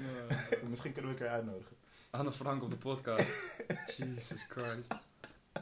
[0.68, 1.76] Misschien kunnen we elkaar uitnodigen.
[2.10, 3.62] Anne Frank op de podcast.
[3.96, 4.94] Jesus Christ.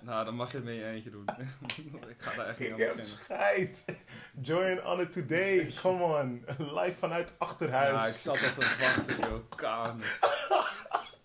[0.03, 1.25] Nou, dan mag je het met je eentje doen.
[2.09, 3.07] ik ga daar echt niet Ik aan heb beginnen.
[3.25, 3.85] scheid.
[4.41, 5.73] Join on it today.
[5.81, 6.45] Come on.
[6.59, 7.91] Live vanuit Achterhuis.
[7.91, 9.49] Ja, ik zat al te wachten, joh.
[9.57, 10.01] Kaan.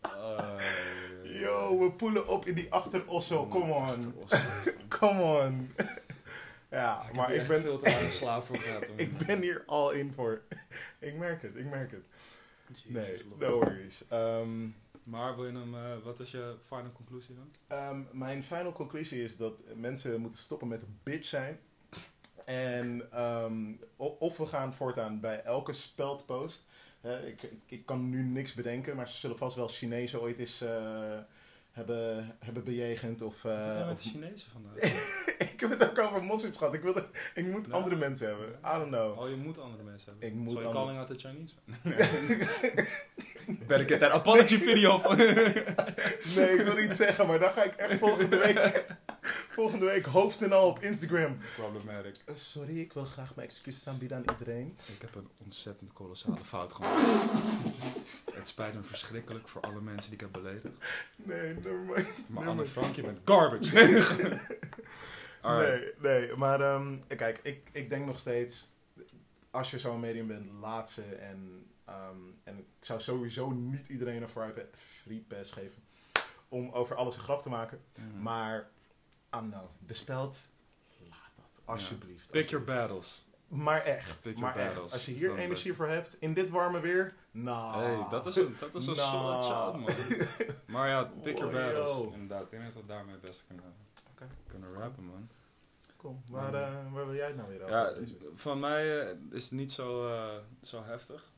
[0.04, 0.56] Oh,
[1.24, 3.48] Yo, we poelen op in die achterossel.
[3.48, 4.16] Come on.
[5.00, 5.74] Come on.
[6.70, 8.86] ja, ik maar heb ik ben, veel te weinig slaap voor gehad.
[8.96, 10.42] ik ben hier al in voor.
[11.00, 12.04] ik merk het, ik merk het.
[12.68, 13.40] Jesus Nee, Lord.
[13.40, 14.04] no worries.
[14.10, 14.68] Ehm,
[15.04, 17.52] Maar wil je hem, eh, wat is je final conclusie dan?
[17.68, 21.60] Ehm, mijn final conclusie is dat mensen moeten stoppen met een bitch zijn.
[22.46, 26.66] En ehm, of we gaan voortaan bij elke speldpost.
[27.26, 30.62] ik, ik, ik kan nu niks bedenken, maar ze zullen vast wel Chinezen ooit eens
[30.62, 31.18] eh,
[31.74, 33.22] hebben, hebben bejegend.
[33.22, 34.76] Of, jij met de Chinezen vandaag?
[35.54, 36.74] ik heb het ook over moslims gehad.
[36.74, 37.74] Ik, wilde, ik moet Nou.
[37.84, 38.48] andere mensen hebben.
[38.50, 39.20] I don't know.
[39.20, 40.28] Oh, je moet andere mensen hebben.
[40.30, 41.54] Ik moet So andere- calling out the Chinese?
[43.68, 45.18] Better get that apology video van...
[45.18, 48.86] Nee, ik wil niet zeggen, maar dan ga ik echt volgende week,
[49.54, 51.38] volgende week hoofd en al op Instagram.
[51.56, 52.16] Problematic.
[52.26, 54.78] Eh, Sorry, ik wil graag mijn excuses aanbieden aan iedereen.
[54.96, 57.02] Ik heb een ontzettend kolossale fout gemaakt.
[58.38, 60.78] Het spijt me verschrikkelijk voor alle mensen die ik heb beledigd.
[61.16, 62.30] Nee, nevermind.
[62.30, 63.76] Maar Anne maar- Frank, je bent garbage.
[65.44, 68.72] Nee, nee, maar ehm, kijk, ik, ik denk nog steeds,
[69.52, 71.02] als je zo'n medium bent, laat ze.
[71.02, 74.54] En, ehm, en ik zou sowieso niet iedereen een free
[75.04, 75.84] free pass geven
[76.54, 77.80] om over alles een grap te maken.
[77.98, 78.22] Mhm.
[78.22, 78.70] Maar,
[79.34, 80.38] ah nou, bespeld,
[81.10, 82.30] laat dat, alsjeblieft.
[82.30, 83.26] Pick your battles.
[83.48, 84.68] Maar echt, Pick your maar echt.
[84.68, 84.92] battles.
[84.94, 87.84] Als je hier energie voor hebt, in dit warme weer, nou.
[87.84, 89.90] hey, dat is een, dat is een solid shout, man.
[90.74, 91.90] Maar ja, pick your battles.
[91.90, 92.12] yo.
[92.14, 93.74] Inderdaad, ik denk dat we daarmee het beste kunnen,
[94.12, 94.28] Oké.
[94.48, 95.30] kunnen rappen, man.
[95.98, 96.22] Cool.
[96.30, 97.76] Waar, eh, waar wil jij het nou weer over?
[97.76, 97.94] Ja,
[98.36, 101.32] van mij eh, is het niet zo, eh, zo heftig.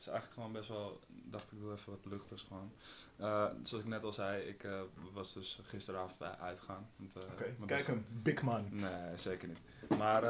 [0.00, 2.72] Het is eigenlijk gewoon best wel, dacht ik doe even wat luchtigs gewoon.
[3.16, 4.80] Eh, zoals ik net al zei, ik eh,
[5.12, 6.90] was dus gisteravond uitgaan.
[7.14, 8.68] Eh, Oké, mijn kijk hem, big man.
[8.70, 9.58] Nee, zeker niet.
[9.98, 10.22] Maar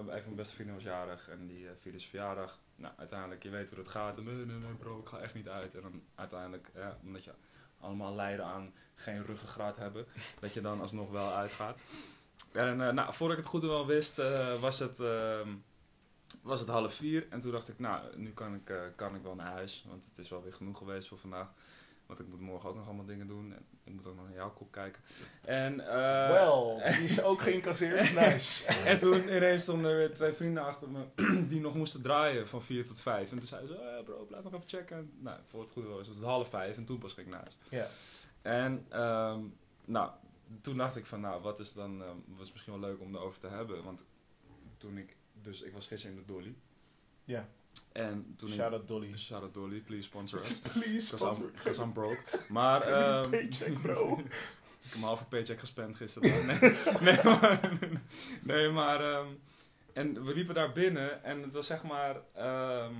[0.00, 2.58] even mijn beste vriendin was jarig en die vierde zijn verjaardag.
[2.76, 4.16] Nou, uiteindelijk, je weet hoe het gaat.
[4.16, 5.74] En, nee, nee, nee bro, ik ga echt niet uit.
[5.74, 7.32] En dan uiteindelijk, ja, omdat je
[7.80, 10.06] allemaal lijden aan geen ruggengraat hebben,
[10.40, 11.78] dat je dan alsnog wel uitgaat.
[12.52, 14.16] En nou, voordat ik het goed en wel wist,
[14.60, 15.48] was, het, ehm,
[16.46, 17.26] was het half vier.
[17.30, 19.84] En toen dacht ik, nou, nu kan ik, eh, kan ik wel naar huis.
[19.88, 21.48] Want het is wel weer genoeg geweest voor vandaag.
[22.06, 23.52] Want ik moet morgen ook nog allemaal dingen doen.
[23.52, 25.02] En ik moet ook nog naar jouw kop kijken.
[25.40, 28.14] En, eh, Wel, die is ook geïncasseerd.
[28.20, 28.66] Nice.
[28.66, 31.04] en toen ineens stonden er weer twee vrienden achter me
[31.48, 33.30] die nog moesten draaien van 4 tot 5.
[33.30, 34.96] En toen zeiden ze, eh bro, blijf nog even checken.
[34.96, 37.32] En, nou, voor het goede was was het half vijf en toen pas ging ik
[37.32, 37.58] naar huis.
[37.68, 37.86] Ja.
[38.42, 39.40] En ehm,
[39.84, 40.10] nou,
[40.60, 43.40] toen dacht ik van, nou, wat is dan, ehm, was misschien wel leuk om erover
[43.40, 43.84] te hebben.
[43.84, 44.04] Want
[44.78, 46.54] toen ik, dus ik was gisteren in de Dolly.
[47.24, 47.48] Ja.
[47.92, 49.16] En toen Shout out Dolly.
[49.16, 50.58] shout out Dolly, please sponsor us.
[50.72, 51.84] Please, Because I'm, sponsor.
[51.84, 52.22] I'm broke.
[52.48, 54.18] Maar, ehm, paycheck, bro.
[54.82, 56.30] ik heb een halve paycheck gespend gisteren.
[56.46, 57.78] Nee, nee maar...
[58.42, 59.28] Nee, maar ehm,
[59.92, 62.20] en we liepen daar binnen en het was zeg maar...
[62.34, 62.94] ehm,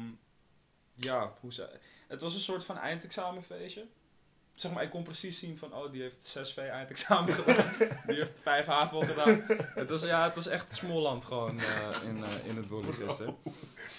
[0.95, 1.79] ja, hoe ze...
[2.09, 3.87] Het was een soort van eindexamenfeestje.
[4.57, 5.75] Zeg maar, ik kon precies zien van...
[5.75, 7.73] Oh, die heeft 6 V eindexamen gedaan.
[8.07, 9.45] die heeft 5 HAVO gedaan.
[9.75, 13.37] Het was, ja, het was echt Smolland gewoon eh, in, eh, in het Dolly gisteren.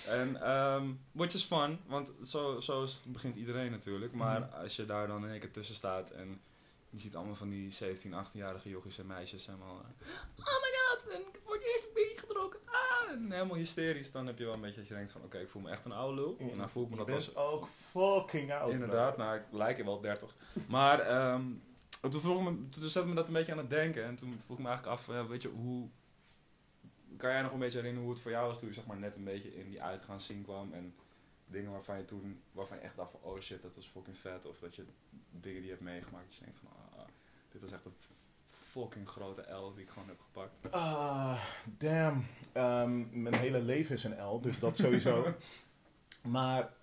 [0.08, 4.14] En, ehm which is fun, want zo, zo is- begint iedereen natuurlijk.
[4.14, 4.54] Maar Mhm.
[4.62, 6.42] als je daar dan in één keer tussen staat en
[6.90, 9.76] je ziet allemaal van die 17, 18-jarige jochies en meisjes helemaal...
[9.82, 10.08] eh,
[10.40, 12.17] oh my god, ik voor het eerst een beetje.
[12.78, 14.12] Ah, helemaal hysterisch.
[14.12, 15.86] Dan heb je wel een beetje dat je denkt van, oké, ik voel me echt
[15.86, 16.38] een oude lul.
[16.40, 17.36] En dan voel ik me dat als...
[17.36, 18.72] ook fucking oud.
[18.72, 20.36] Inderdaad, nou, ik lijk wel 30.
[20.70, 21.44] Maar ehm,
[22.10, 24.06] toen, vroeg me, toen zette me dat een beetje aan het denken.
[24.06, 25.90] En toen vroeg ik me eigenlijk af, eh, weet je, hoe...
[27.18, 28.98] Kan jij nog een beetje herinneren hoe het voor jou was toen je zeg maar,
[28.98, 30.74] net een beetje in die uitgaanszien kwam?
[30.74, 30.96] En
[31.46, 34.46] dingen waarvan je toen, waarvan je echt dacht van, oh shit, dat was fucking vet.
[34.46, 34.86] Of dat je
[35.32, 37.08] dingen die je hebt meegemaakt, dat je denkt van, ah,
[37.52, 37.96] dit was echt een
[38.72, 40.72] fucking grote L die ik gewoon heb gepakt.
[40.72, 41.42] Ah,
[41.78, 42.26] damn.
[42.52, 45.34] Ehm, mijn hele leven is een L, dus dat sowieso.
[46.22, 46.74] maar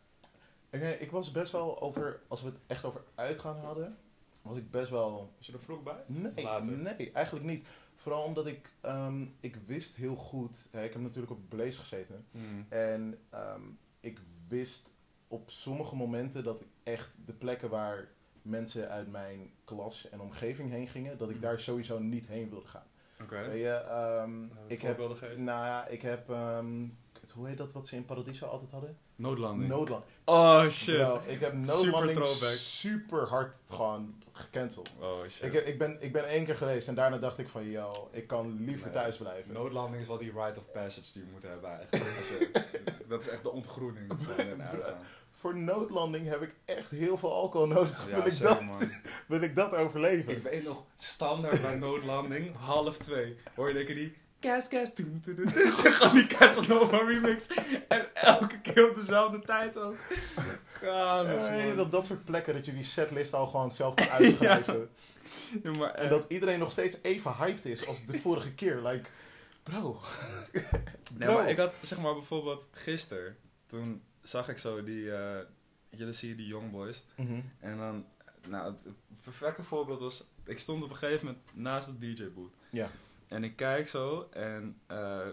[0.98, 3.98] ik was best wel over, als we het echt over uitgaan hadden,
[4.42, 6.04] was ik best wel Was je er vroeg bij?
[6.06, 6.76] Nee, Later.
[6.76, 7.66] nee, eigenlijk niet.
[7.94, 12.26] Vooral omdat ik, ehm, ik wist heel goed, hè, ik heb natuurlijk op Blaze gezeten.
[12.68, 13.62] En ehm,
[14.00, 14.92] ik wist
[15.28, 18.08] op sommige momenten dat ik echt de plekken waar
[18.44, 21.44] mensen uit mijn klas en omgeving heen gingen, dat ik Mhm.
[21.44, 22.86] daar sowieso niet heen wilde gaan.
[23.22, 23.40] Oké.
[23.40, 25.44] Je, ehm, Nou, ik heb, geven?
[25.44, 26.86] nou ja, ik heb, ehm,
[27.34, 28.96] hoe heet dat wat ze in Paradiso altijd hadden?
[29.16, 29.68] Noodlanding.
[29.70, 30.04] Noodland.
[30.24, 31.08] oh shit.
[31.26, 32.56] Ik heb Noodlanding throwback.
[32.56, 34.92] super hard gewoon gecanceld.
[35.00, 35.46] Oh shit.
[35.46, 38.08] Ik, heb, ik, ben, ik ben één keer geweest en daarna dacht ik van, yo,
[38.12, 38.94] ik kan liever Nee.
[38.94, 39.52] thuis blijven.
[39.52, 42.72] Noodlanding is wel die rite of passage die je moet hebben eigenlijk.
[43.08, 44.98] Dat is echt de ontgroening van een uitgaan.
[45.44, 48.06] Voor noodlanding heb ik echt heel veel alcohol nodig.
[48.08, 48.90] Ja, wil, ik zeker, dat, man.
[49.28, 50.36] wil ik dat overleven?
[50.36, 54.16] Ik weet nog, standaard bij noodlanding, half twee, hoor je denken die...
[54.40, 55.70] Cas, cas, toen, toen, toen, toen.
[55.92, 57.48] Gewoon die Casanova remix.
[57.88, 59.96] En elke keer op dezelfde tijd ook.
[60.80, 64.90] Kanus, Ja, dat, dat soort plekken dat je die setlist al gewoon zelf kan uitschrijven.
[65.62, 68.80] Ja, maar En dat iedereen nog steeds even hyped is als de vorige keer.
[68.82, 69.08] Like,
[69.62, 70.00] bro.
[71.18, 75.40] Nee, maar ik had, zeg maar, bijvoorbeeld gisteren, toen zag ik zo die, eh
[75.96, 77.04] jullie zie je die Young Boys.
[77.58, 78.06] En dan,
[78.48, 82.54] nou, het perfecte voorbeeld was, ik stond op een gegeven moment naast de DJ-boot.
[82.70, 82.90] Ja.
[83.28, 85.26] En ik kijk zo en eh,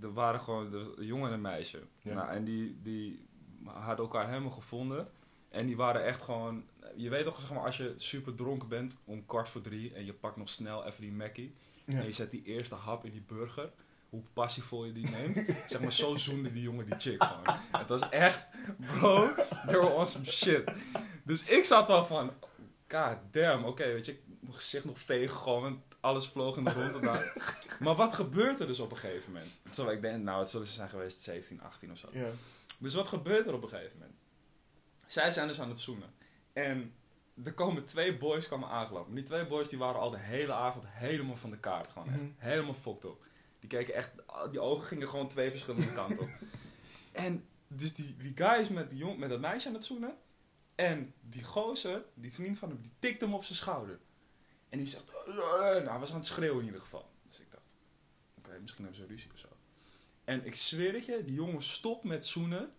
[0.00, 1.82] er waren gewoon de een jongen en een meisje.
[2.02, 2.14] Ja.
[2.14, 3.26] Nou, en die, die
[3.64, 5.08] hadden elkaar helemaal gevonden.
[5.48, 6.64] En die waren echt gewoon,
[6.96, 10.04] je weet toch, zeg maar, als je super dronken bent om kwart voor drie en
[10.04, 11.54] je pakt nog snel even die Mackie.
[11.84, 11.98] Ja.
[11.98, 13.72] En je zet die eerste hap in die burger.
[14.14, 15.36] Hoe passievol je die neemt.
[15.70, 17.58] zeg maar, zo zoende die jongen die chick gewoon.
[17.70, 18.46] Het was echt,
[18.78, 19.34] bro,
[19.66, 20.72] were on some shit.
[21.24, 22.32] Dus ik zat al van,
[22.88, 25.62] god damn, oké, weet je, ik moet mijn gezicht nog vegen gewoon.
[25.62, 27.32] want Alles vloog in de rond en daar.
[27.80, 29.50] Maar wat gebeurt er dus op een gegeven moment?
[29.70, 32.08] Terwijl ik denk, nou, het zullen ze zijn geweest 17, 18 of zo.
[32.12, 32.28] Ja.
[32.78, 34.16] Dus wat gebeurt er op een gegeven moment?
[35.06, 36.10] Zij zijn dus aan het zoenen.
[36.52, 36.94] En
[37.44, 39.14] er komen twee boys komen aangelopen.
[39.14, 41.88] Die twee boys die waren al de hele avond helemaal van de kaart.
[41.90, 42.30] Gewoon echt Mhm.
[42.36, 43.24] helemaal fucked op.
[43.64, 44.10] Die keken echt,
[44.50, 46.28] die ogen gingen gewoon twee verschillende kanten op.
[47.12, 50.16] En dus die, die guy is met, die jong, met dat meisje aan het zoenen.
[50.74, 54.00] En die gozer, die vriend van hem, die tikt hem op zijn schouder.
[54.68, 57.10] En die zegt, "Eh, nou, hij was aan het schreeuwen in ieder geval.
[57.22, 57.74] Dus ik dacht,
[58.34, 59.48] oké, misschien hebben ze ruzie of zo.
[60.24, 62.72] En ik zweer het je, die jongen stopt met zoenen.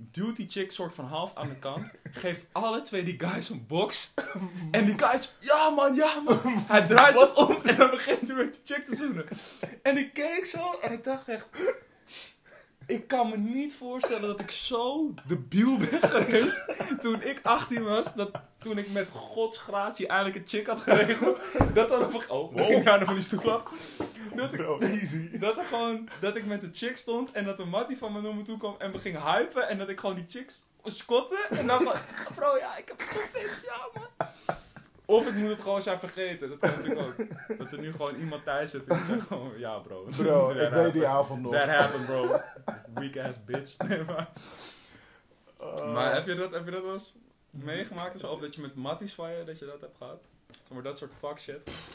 [0.00, 1.90] Duwt die chick soort van half aan de kant.
[2.10, 4.14] geeft alle twee die guys een box.
[4.70, 6.38] En die guys, ja man, ja man.
[6.72, 9.24] Hij draait zich om en dan begint hij met die chick te zoenen.
[9.82, 11.46] En ik keek zo en ik dacht echt...
[12.88, 18.14] Ik kan me niet voorstellen dat ik zo debiel ben geweest toen ik 18 was.
[18.14, 21.40] Dat toen ik met gods gratie eindelijk een chick had geregeld.
[21.74, 22.30] Dat dan op een...
[22.30, 22.70] Oh, Wow.
[22.70, 23.62] ik ga stoel af.
[24.34, 25.38] Dat ik, Bro, easy.
[25.38, 26.08] dat er gewoon...
[26.20, 28.58] Dat ik met een chick stond en dat een mattie van me naar me toe
[28.58, 29.68] kwam en me ging hypen.
[29.68, 31.46] En dat ik gewoon die chicks scotte.
[31.50, 31.94] En dan van...
[32.34, 34.28] Bro, ja, ik heb het gefixt, ja man.
[35.10, 36.48] Of ik moet het gewoon zijn vergeten.
[36.48, 37.58] Dat kan natuurlijk ook.
[37.58, 39.58] Dat er nu gewoon iemand thuis zit en die zegt gewoon...
[39.58, 40.06] Ja bro.
[40.16, 41.52] Bro, ik weet die avond nog.
[41.52, 42.40] That happened bro.
[42.94, 43.76] Weak ass bitch.
[43.88, 44.28] Nee, maar...
[45.60, 47.16] Uh, Maar heb je dat, heb je dat wel eens
[47.50, 48.26] meegemaakt of zo?
[48.26, 50.20] Of dat je met matties van je, dat je dat hebt gehad?
[50.68, 51.90] Maar dat soort fuck shit.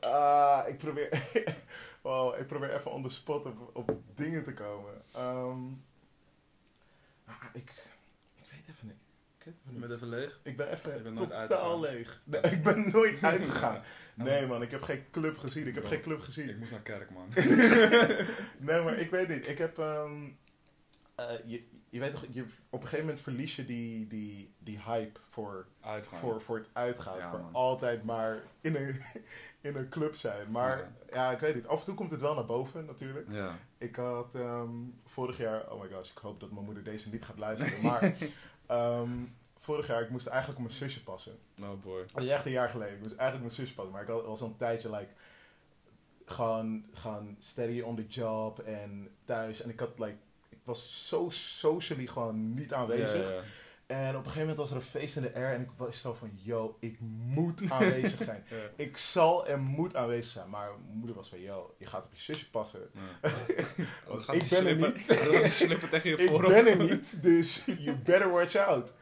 [0.00, 1.22] Ah, ik probeer...
[2.02, 5.02] wow, ik probeer even on the spot op, op dingen te komen.
[5.12, 5.56] Ah,
[7.52, 7.72] ik.
[9.46, 9.80] Ik weet even Je niet.
[9.88, 10.40] bent even leeg.
[10.42, 11.80] Ik ben even bent nooit totaal uitgegaan.
[11.80, 12.20] leeg.
[12.24, 13.82] Nee, ik ben nooit uitgegaan.
[14.14, 15.66] Nee man, ik heb geen club gezien.
[15.66, 15.92] Ik heb Bro.
[15.92, 16.48] geen club gezien.
[16.48, 17.28] Ik moest naar kerk, man.
[18.58, 19.48] nee, maar ik weet niet.
[19.48, 19.78] Ik heb.
[19.78, 20.22] ehm,
[21.14, 24.80] eh, je, je weet toch, je, op een gegeven moment verlies je die, die, die
[24.84, 26.18] hype voor, Uitgaan.
[26.18, 27.18] voor, voor het uitgaan.
[27.18, 27.52] Ja, voor man.
[27.54, 29.00] altijd maar in een,
[29.70, 30.50] in een club zijn.
[30.50, 30.92] Maar Ja.
[31.12, 31.30] ja.
[31.32, 31.66] ik weet niet.
[31.66, 33.26] Af en toe komt het wel naar boven natuurlijk.
[33.30, 33.58] Ja.
[33.78, 34.70] Ik had ehm,
[35.06, 35.72] vorig jaar.
[35.72, 37.82] Oh my gosh, ik hoop dat mijn moeder deze niet gaat luisteren.
[37.82, 38.14] Maar
[38.66, 39.10] ehm,
[39.58, 41.38] vorig jaar, ik moest eigenlijk op mijn zusje passen.
[41.62, 42.04] Oh boy.
[42.14, 42.94] Dat is echt een jaar geleden.
[42.94, 43.92] Ik moest eigenlijk mijn zus pakken.
[43.92, 45.08] Maar ik had- was al een tijdje like,
[46.26, 49.60] gewoon, gewoon steady on the job en thuis.
[49.62, 50.16] En ik had like,
[50.48, 53.44] ik was zo socially gewoon niet aanwezig.
[53.86, 56.00] En op een gegeven moment was er een feest in de air en ik was
[56.00, 58.44] zo van, yo, ik moet aanwezig zijn.
[58.50, 58.56] ja.
[58.76, 60.50] ik zal en moet aanwezig zijn.
[60.50, 62.80] Maar mijn moeder was van, yo, je gaat op je zusje passen.
[62.92, 63.30] Ja.
[64.08, 65.06] Want gaat ik ben er niet.
[65.90, 68.92] tegen je ik ben er niet, dus you better watch out.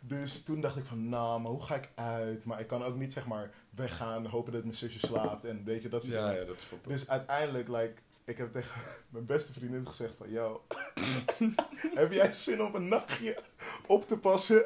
[0.00, 2.44] Dus toen dacht ik van, nou, maar hoe ga ik uit?
[2.44, 5.82] Maar ik kan ook niet, zeg maar, weggaan, hopen dat mijn zusje slaapt en weet
[5.82, 6.40] je, dat soort Ja, dingen.
[6.40, 6.66] ja, dat is.
[6.86, 8.80] Dus uiteindelijk, like, ik heb tegen
[9.10, 10.64] mijn beste vriendin gezegd van, yo,
[11.94, 13.38] heb jij zin om een nachtje
[13.86, 14.64] op te passen?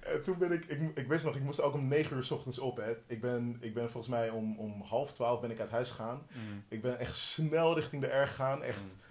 [0.00, 2.30] En toen ben ik, ik, ik wist nog, ik moest ook om 9 uur s
[2.30, 2.96] ochtends op, hè.
[3.06, 6.26] Ik ben, ik ben volgens mij om, om half twaalf ben ik uit huis gegaan.
[6.32, 6.64] Mm.
[6.68, 9.02] Ik ben echt snel richting de R gegaan, echt Mm.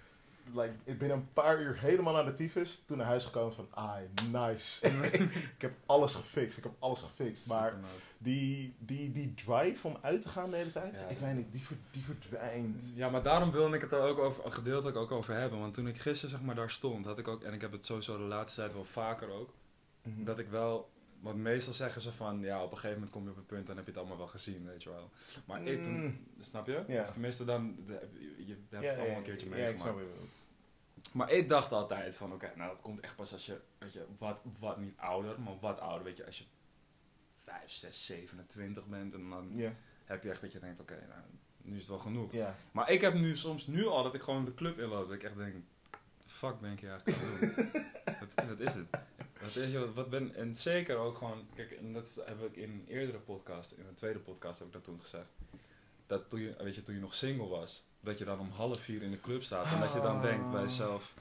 [0.54, 2.82] Like, ik ben een paar uur helemaal naar de tyfus.
[2.86, 3.96] Toen naar huis gekomen van, ah,
[4.32, 4.86] nice.
[5.54, 6.58] ik heb alles gefixt.
[6.58, 7.46] Ik heb alles gefixt.
[7.46, 7.74] Maar
[8.18, 11.06] die, die, die drive om uit te gaan de hele tijd, Ja.
[11.06, 12.92] ik weet niet, die, die verdwijnt.
[12.94, 15.58] Ja, maar daarom wilde ik het er ook over, gedeeltelijk ook over hebben.
[15.58, 17.86] Want toen ik gisteren zeg maar daar stond, had ik ook, en ik heb het
[17.86, 19.50] sowieso de laatste tijd wel vaker ook,
[20.02, 20.24] Mhm.
[20.24, 20.90] dat ik wel,
[21.24, 23.68] want meestal zeggen ze van, ja, op een gegeven moment kom je op een punt
[23.68, 25.10] en heb je het allemaal wel gezien, weet je wel.
[25.44, 26.26] Maar ik toen, Mm.
[26.40, 26.84] snap je?
[27.02, 30.28] Of tenminste dan, de- je, je hebt het allemaal een keertje ja, ik snap meegemaakt.
[31.12, 34.04] Maar ik dacht altijd van, oké, nou dat komt echt pas als je, weet je,
[34.18, 36.44] wat, wat niet ouder, maar wat ouder, weet je, als je
[37.44, 39.50] 5, 6, 27 bent en dan
[40.04, 41.20] heb je echt dat je denkt, oké, nou,
[41.62, 42.32] nu is het wel genoeg.
[42.72, 45.22] Maar ik heb nu soms, nu al, dat ik gewoon de club inloop, dat ik
[45.22, 45.54] echt denk,
[46.26, 47.84] fuck ben ik hier eigenlijk aan het doen?
[48.36, 48.86] wat, wat is het?
[49.44, 52.56] Wat is je, wat, wat ben, en zeker ook gewoon, kijk, en dat heb ik
[52.56, 55.26] in een eerdere podcast, in een tweede podcast heb ik dat toen gezegd.
[56.06, 58.80] Dat toen je, weet je, toen je nog single was, dat je dan om half
[58.80, 61.14] vier in de club staat en dat je dan denkt bij jezelf,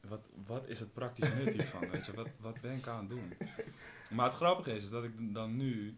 [0.00, 3.08] wat, wat is het praktisch nut hiervan, weet je, wat, wat ben ik aan het
[3.08, 3.32] doen?
[4.10, 5.96] Maar het grappige is, is dat ik dan nu,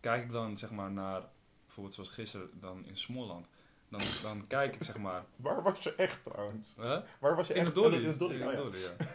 [0.00, 1.22] kijk ik dan zeg maar naar,
[1.64, 3.46] bijvoorbeeld zoals gisteren dan in Småland,
[3.88, 6.74] dan, dan kijk ik zeg maar, Waar was je echt trouwens?
[7.18, 7.74] Waar was je In echt?
[7.74, 7.96] dolly.
[7.96, 8.56] In het dolly, In het ja.
[8.56, 9.06] dolly, ja.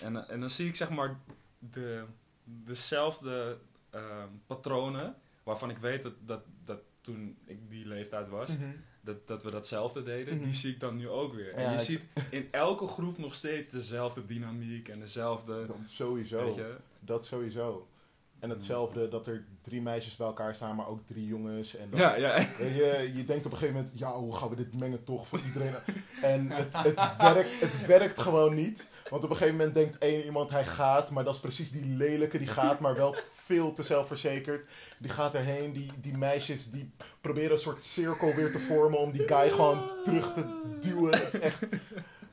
[0.00, 1.18] En, eh, en dan zie ik zeg maar
[1.58, 2.04] de,
[2.44, 3.58] dezelfde
[3.90, 8.64] ehm, patronen waarvan ik weet dat, dat, dat toen ik die leeftijd was, Mhm.
[9.00, 10.44] dat, dat we datzelfde deden, Mhm.
[10.44, 11.52] die zie ik dan nu ook weer.
[11.54, 15.66] En Ja, je ik- ziet in elke groep nog steeds dezelfde dynamiek en dezelfde...
[15.66, 16.44] Dat sowieso.
[16.44, 16.76] Weet je?
[17.00, 17.88] Dat sowieso.
[18.38, 21.76] En hetzelfde dat er drie meisjes bij elkaar staan, maar ook drie jongens.
[21.76, 22.38] En dat, Ja, ja.
[22.58, 25.40] Je, je denkt op een gegeven moment, ja, hoe gaan we dit mengen toch voor
[25.46, 25.74] iedereen?
[26.22, 28.88] En het, het, werkt, het werkt gewoon niet.
[29.10, 31.84] Want op een gegeven moment denkt één iemand, hij gaat, maar dat is precies die
[31.96, 33.14] lelijke, die gaat, maar wel
[33.46, 34.66] veel te zelfverzekerd.
[34.98, 36.90] Die gaat erheen, die, die meisjes die
[37.20, 41.12] proberen een soort cirkel weer te vormen om die guy gewoon terug te duwen.
[41.18, 41.66] Het is echt,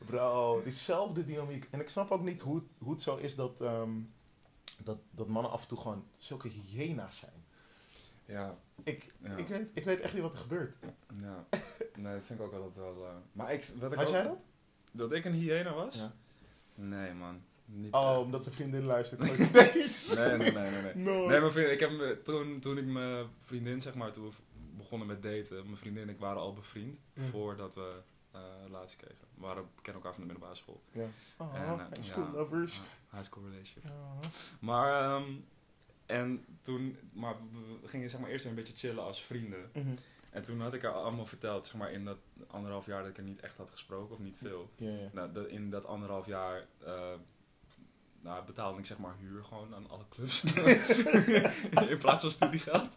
[0.05, 1.67] bro, diezelfde dynamiek.
[1.71, 3.89] En ik snap ook niet hoe, het- hoe het zo is dat, ehm,
[4.83, 7.43] dat, dat mannen af en toe gewoon zulke hyena's zijn.
[8.25, 9.35] Ja, Ik, Ja.
[9.35, 10.75] ik, weet, ik weet echt niet wat er gebeurt.
[11.21, 11.45] ja.
[11.95, 13.05] Nee, dat vind ik ook altijd wel...
[13.05, 14.43] eh, maar ik, wat ik Had ook- jij dat?
[14.91, 15.95] Dat ik een hyena was?
[15.95, 16.13] Ja.
[16.75, 17.41] Nee, man.
[17.65, 19.19] Niet Oh, omdat zijn vriendin luistert.
[19.27, 19.38] nee.
[20.27, 20.95] Nee, nee, nee, nee.
[21.13, 21.27] No.
[21.27, 24.33] Nee, mijn vriendin, ik heb, me- toen, toen ik mijn vriendin, zeg maar, toen we
[24.77, 26.99] begonnen met daten, mijn vriendin en ik waren al bevriend
[27.31, 29.17] voordat we eh relatie kregen.
[29.35, 30.81] We waren, kennen elkaar van de middelbare school.
[30.91, 31.05] Ja.
[31.38, 32.31] Oh, En, eh, high school ja.
[32.31, 32.81] lovers.
[33.11, 33.83] High school relationship.
[33.83, 34.29] Ja.
[34.59, 35.31] Maar, ehm,
[36.05, 39.69] en toen, maar we- we gingen zeg maar eerst een beetje chillen als vrienden.
[39.73, 39.85] Mhm.
[40.36, 42.17] En toen had ik haar allemaal verteld, zeg maar, in dat
[42.48, 44.69] anderhalf jaar dat ik er niet echt had gesproken, of niet veel.
[44.76, 45.10] Ja, ja.
[45.12, 46.93] Nou, dat- in dat anderhalf jaar eh,
[48.21, 50.43] nou, betaalde ik zeg maar huur gewoon aan alle clubs.
[51.93, 52.88] in plaats van studiegeld.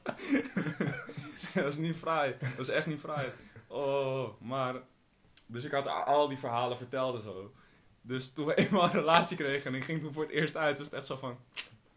[1.55, 2.37] dat is niet fraai.
[2.41, 3.27] Dat is echt niet fraai.
[3.67, 4.75] Oh, maar...
[5.47, 7.53] Dus ik had al die verhalen verteld en zo.
[8.03, 10.77] Dus toen we eenmaal een relatie kregen en ik ging toen voor het eerst uit,
[10.79, 11.39] was het echt zo van...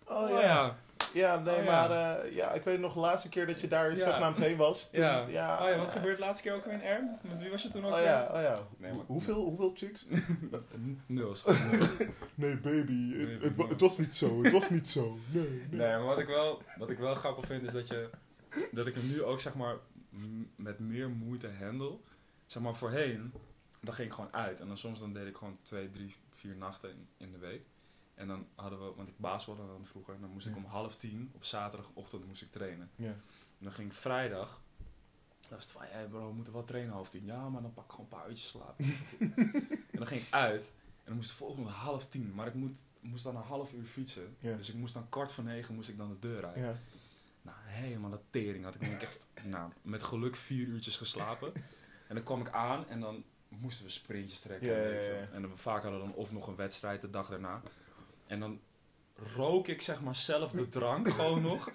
[0.05, 0.41] Oh Oh ja.
[0.41, 0.77] ja.
[1.13, 1.87] Ja, nee, Oh, ja.
[1.87, 4.05] maar eh, ja, ik weet nog de laatste keer dat je daar Ja.
[4.05, 4.89] zogenaamd heen was.
[4.91, 5.25] Toen, Ja.
[5.27, 5.63] ja.
[5.63, 7.17] Oh ja, wat gebeurde de laatste keer ook weer in Erm?
[7.21, 8.57] Met wie was je toen ook Oh ja, oh ja.
[8.77, 10.05] Nee, maar- hoeveel, hoeveel chicks?
[10.09, 11.35] Nul.
[11.35, 11.87] gewoon nul.
[12.35, 12.91] Nee, baby.
[12.91, 13.69] Nee, het, het, wa- no.
[13.69, 14.43] het was niet zo.
[14.43, 15.17] Het was niet zo.
[15.31, 15.79] Nee, nee.
[15.79, 18.09] Nee, maar wat ik wel, wat ik wel grappig vind is dat je
[18.71, 19.75] dat ik hem nu ook zeg maar
[20.55, 21.97] met meer moeite handle.
[22.45, 23.33] Zeg maar voorheen,
[23.81, 26.55] dan ging ik gewoon uit en dan soms dan deed ik gewoon twee, drie, vier
[26.55, 27.61] nachten in, in de week.
[28.21, 31.31] En dan hadden we, want ik baasbalde dan vroeger, dan moest ik om half tien
[31.33, 32.91] op zaterdagochtend moest ik trainen.
[32.95, 33.07] Ja.
[33.07, 34.61] En dan ging ik vrijdag,
[35.39, 37.25] dan was het van, hey bro, we moeten wel trainen half tien.
[37.25, 38.79] Ja, maar dan pak ik gewoon een paar uurtjes slaap.
[39.91, 42.83] en dan ging ik uit en dan moest de volgende half tien, maar ik moet,
[42.99, 44.35] moest dan een half uur fietsen.
[44.39, 44.55] Ja.
[44.55, 46.57] Dus ik moest dan kwart voor negen moest ik dan de deur uit.
[46.57, 46.79] Ja.
[47.41, 51.53] Nou, helemaal de tering had ik denk echt nou, met geluk vier uurtjes geslapen.
[52.07, 54.67] En dan kwam ik aan en dan moesten we sprintjes trekken.
[54.67, 55.33] Ja, en.
[55.33, 57.61] En dan vaak hadden we dan of nog een wedstrijd de dag daarna.
[58.31, 58.59] En dan
[59.35, 61.71] rook ik zeg maar zelf de drank gewoon nog.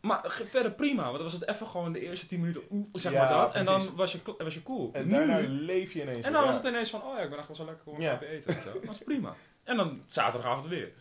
[0.00, 3.12] Maar verder prima, want dan was het even gewoon de eerste tien minuten, oeh, zeg
[3.12, 3.54] Ja, maar dat.
[3.54, 4.90] En dan was je, was je cool.
[4.92, 6.24] En Nu- daarna leef je ineens.
[6.26, 6.46] en dan ja.
[6.46, 8.20] was het ineens van, oh ja, ik ben echt wel zo lekker gewoon Ja.
[8.20, 8.54] eten.
[8.64, 8.80] wel.
[8.84, 9.34] Dat is prima.
[9.64, 10.92] En dan zaterdagavond weer.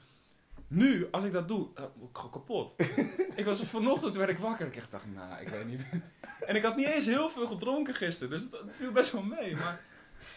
[0.67, 2.75] Nu, als ik dat doe, word ik gewoon kapot.
[3.35, 4.67] ik was vanochtend werd ik wakker.
[4.67, 5.81] Ik echt dacht, nou, ik weet niet.
[6.47, 9.23] en ik had niet eens heel veel gedronken gisteren, dus het, het viel best wel
[9.23, 9.55] mee.
[9.55, 9.81] Maar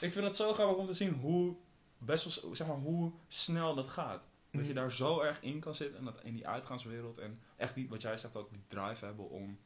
[0.01, 1.55] ik vind het zo grappig om te zien hoe,
[1.99, 4.27] best wel, zeg maar, hoe snel dat gaat.
[4.51, 4.81] Dat je Mhm.
[4.81, 7.19] daar zo erg in kan zitten en dat in die uitgaanswereld.
[7.19, 9.59] En echt die, wat jij zegt ook, die drive hebben om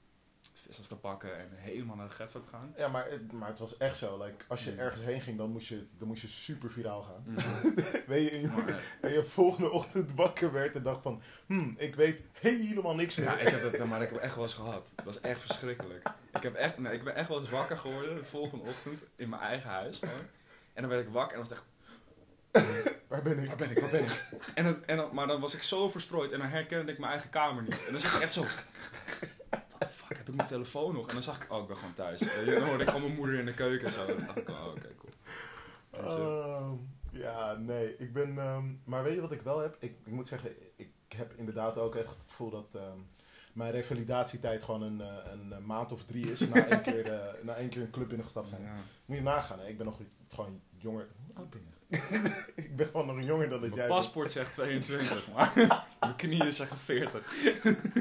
[0.54, 2.74] vissers te pakken en helemaal naar de Getver te gaan.
[2.76, 4.22] Ja, maar, het- maar het was echt zo.
[4.24, 4.78] Like, als je Mm.
[4.78, 7.22] ergens heen ging, dan moest je, dan moest je super viraal gaan.
[7.26, 7.74] Mhm.
[8.06, 11.22] Weet je, en je, Maar, en je volgende ochtend wakker werd en dacht van...
[11.46, 13.26] Hmm, ik weet helemaal niks meer.
[13.26, 14.92] Ja, ik heb het, maar ik heb echt wel eens gehad.
[14.94, 16.10] Dat was echt verschrikkelijk.
[16.32, 19.28] Ik, heb echt, nee, ik ben echt wel eens wakker geworden de volgende ochtend in
[19.28, 19.98] mijn eigen huis.
[19.98, 20.26] Gewoon.
[20.72, 21.71] En dan werd ik wakker en dan was het echt,
[23.08, 23.48] Waar ben ik?
[23.48, 24.24] waar ben ik, waar ben ik?
[24.54, 27.30] En dan, en maar dan was ik zo verstrooid en dan herkende ik mijn eigen
[27.30, 27.86] kamer niet.
[27.86, 31.08] En dan zat ik echt zo, what the fuck, heb ik mijn telefoon nog?
[31.08, 32.20] En dan zag ik, oh, ik ben gewoon thuis.
[32.20, 34.06] Dan hoorde ik gewoon mijn moeder in de keuken en zo.
[34.06, 35.12] En dan dacht ik, oh, oké, cool.
[35.90, 36.16] Weet je.
[36.16, 36.76] Ehm,
[37.10, 37.96] ja, nee.
[37.96, 38.38] Ik ben...
[38.38, 39.76] ehm, maar weet je wat ik wel heb?
[39.78, 42.74] Ik, ik moet zeggen, ik heb inderdaad ook echt het gevoel dat...
[42.74, 42.98] ehm,
[43.52, 46.40] mijn revalidatietijd gewoon een, eh, een, eh, maand of drie is.
[46.40, 48.62] Na één keer, eh, na één keer een club binnengestapt zijn.
[48.62, 48.74] Ja.
[49.04, 49.66] Moet je nagaan, hè?
[49.66, 51.08] ik ben nog gewoon jonger.
[51.26, 51.66] Hoe oud ben je?
[52.54, 54.00] ik ben gewoon nog jonger dan dat jij Mijn bent.
[54.00, 55.52] paspoort zegt 22, maar
[56.00, 57.32] mijn knieën zeggen 40.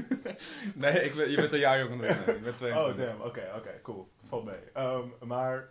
[0.75, 2.25] nee, ik ben, je bent een jaar jonger dan ik.
[2.25, 2.35] ben.
[2.35, 3.05] Ik ben 22.
[3.05, 3.21] Oh, damn.
[3.21, 4.09] Oké, oké, cool.
[4.27, 4.59] Valt mee.
[4.73, 5.69] Ehm, maar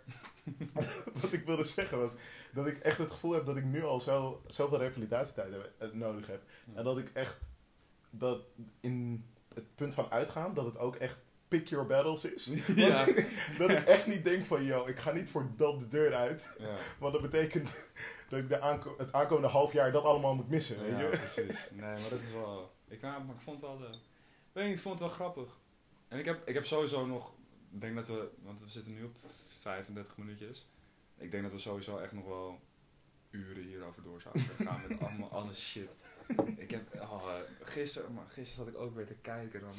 [1.21, 2.11] wat ik wilde zeggen was
[2.53, 5.87] dat ik echt het gevoel heb dat ik nu al zo, zoveel revalidatietijd heb- eh,
[5.91, 6.41] nodig heb.
[6.73, 7.37] En dat ik echt,
[8.09, 8.41] dat
[8.79, 11.17] in het punt van uitgaan, dat het ook echt
[11.51, 12.45] pick your battles is.
[12.75, 13.05] ja.
[13.57, 16.55] Dat ik echt niet denk van, yo, ik ga niet voor dat de deur uit.
[16.59, 16.75] ja.
[16.99, 17.73] Want dat betekent
[18.29, 21.07] dat ik de aanko- het aankomende half jaar dat allemaal moet missen, weet je?
[21.07, 21.69] precies.
[21.71, 22.71] Nee, maar dat is wel...
[22.87, 23.77] Ik, nou, maar ik vond het wel...
[23.79, 23.97] De,
[24.51, 25.57] weet niet, ik vond het wel grappig.
[26.07, 27.33] En ik heb, ik heb sowieso nog...
[27.73, 28.29] Ik denk dat we...
[28.43, 29.15] Want we zitten nu op
[29.61, 30.67] 35 minuutjes.
[31.17, 32.59] Ik denk dat we sowieso echt nog wel
[33.29, 35.89] uren hierover door zouden gaan met allemaal alle shit.
[36.55, 36.81] Ik heb...
[37.01, 39.75] Oh, gisteren, maar gisteren zat ik ook weer te kijken dan.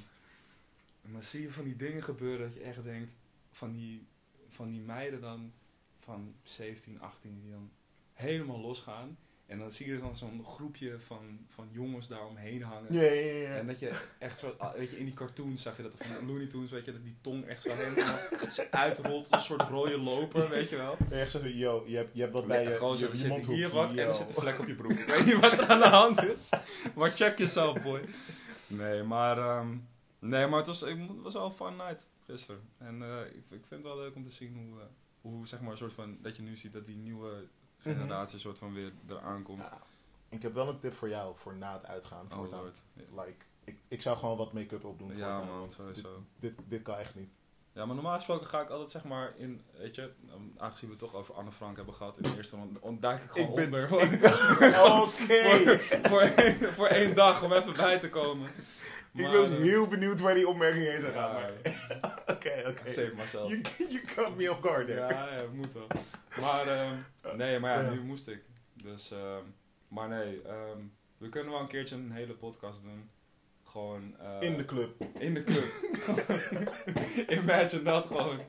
[1.02, 3.12] En dan zie je van die dingen gebeuren dat je echt denkt...
[3.50, 4.06] Van die,
[4.48, 5.52] van die meiden dan...
[5.96, 7.70] Van 17, 18 die dan
[8.12, 9.16] helemaal losgaan.
[9.46, 12.92] En dan zie je dan zo'n groepje van, van jongens daar omheen hangen.
[12.94, 13.56] Ja, ja, ja.
[13.56, 16.26] En dat je echt zo, ah, weet je, in die cartoons zag je dat, van
[16.26, 18.18] Looney Tunes, weet je, dat die tong echt zo helemaal
[18.70, 20.96] uitrolt, een soort rode loper, weet je wel.
[21.10, 23.54] En echt zo, yo, je hebt, je hebt wat bij je, Gewoon je, je mondhoek.
[23.54, 24.92] hier wat en er zit een vlek op je broek.
[24.92, 26.50] Ik weet niet wat er aan de hand is,
[26.94, 28.00] maar check jezelf, boy.
[28.66, 29.76] Nee, maar, ehm,
[30.30, 32.68] nee, maar het was, ik, het was wel een fun night gisteren.
[32.78, 34.86] En eh, ik, ik vind het wel leuk om te zien hoe, eh,
[35.20, 37.46] hoe zeg maar, een soort van, dat je nu ziet dat die nieuwe
[37.78, 39.62] generatie soort van weer eraan komt.
[39.62, 39.78] Ja.
[40.28, 42.26] Ik heb wel een tip voor jou, voor na het uitgaan.
[42.30, 42.60] Oh voortaan.
[42.60, 42.82] lord.
[42.94, 45.16] Like, ik, ik zou gewoon wat make-up opdoen.
[45.16, 46.22] Ja voortaan, man, sowieso.
[46.38, 47.34] Dit, dit, dit kan echt niet.
[47.74, 50.12] Ja, maar normaal gesproken ga ik altijd zeg maar in, weet je,
[50.56, 53.30] aangezien we het toch over Anne Frank hebben gehad in de eerste, dan ontduik ik
[53.30, 53.92] gewoon Ik ben- onder.
[55.02, 55.78] Oké.
[56.08, 58.48] voor, voor, voor één dag om even bij te komen.
[59.14, 61.42] Ik was heel benieuwd waar die opmerking heen zou gaan.
[62.36, 62.88] Oké, oké.
[62.90, 63.48] Save myself.
[63.50, 65.00] You, you caught me off guard there.
[65.00, 65.86] Ja, ja, moet wel.
[66.40, 66.96] Maar, ehm,
[67.36, 68.42] nee, maar ja, nu moest ik.
[68.82, 69.42] Dus, ehm,
[69.88, 70.78] maar nee, ehm,
[71.18, 73.10] we kunnen wel een keertje een hele podcast doen.
[73.64, 74.16] Gewoon...
[74.18, 75.04] eh, In de club.
[75.18, 75.64] In de club.
[77.40, 78.40] Imagine dat gewoon.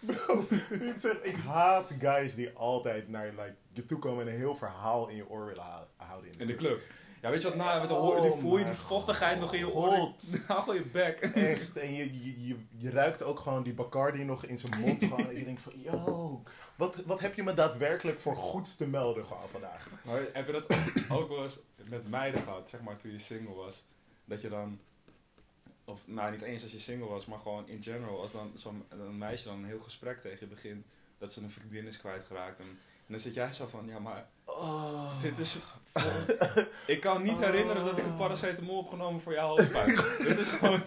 [0.00, 4.38] Bro, ik, zeg, ik haat guys die altijd naar like, je toe komen en een
[4.38, 5.64] heel verhaal in je oor willen
[5.96, 6.30] houden.
[6.38, 6.80] In de club.
[7.22, 9.74] Ja, weet je wat, nou, dan hoor, die, voel je die vochtigheid nog in je
[9.74, 10.14] oren.
[10.46, 11.20] Hou gewoon je bek.
[11.20, 15.04] Echt, en je, je, je, je ruikt ook gewoon die Bacardi nog in zijn mond.
[15.04, 16.42] Gewoon, en je denkt van, yo,
[16.76, 19.88] wat, wat heb je me daadwerkelijk voor goeds te melden gewoon vandaag?
[20.04, 20.66] Maar heb je dat
[21.18, 23.84] ook wel eens met meiden gehad, zeg maar, toen je single was?
[24.24, 24.80] Dat je dan,
[25.84, 28.84] of nou niet eens als je single was, maar gewoon in general, als dan zo'n
[28.88, 30.86] een meisje dan een heel gesprek tegen je begint,
[31.18, 32.58] dat ze een vriendin is kwijtgeraakt.
[32.58, 32.66] En,
[33.06, 35.22] en dan zit jij zo van, ja maar, Oh.
[35.22, 35.58] dit is...
[36.86, 39.96] ik kan niet herinneren dat ik een paracetamol heb genomen voor je halspijn.
[40.28, 40.82] dit is gewoon...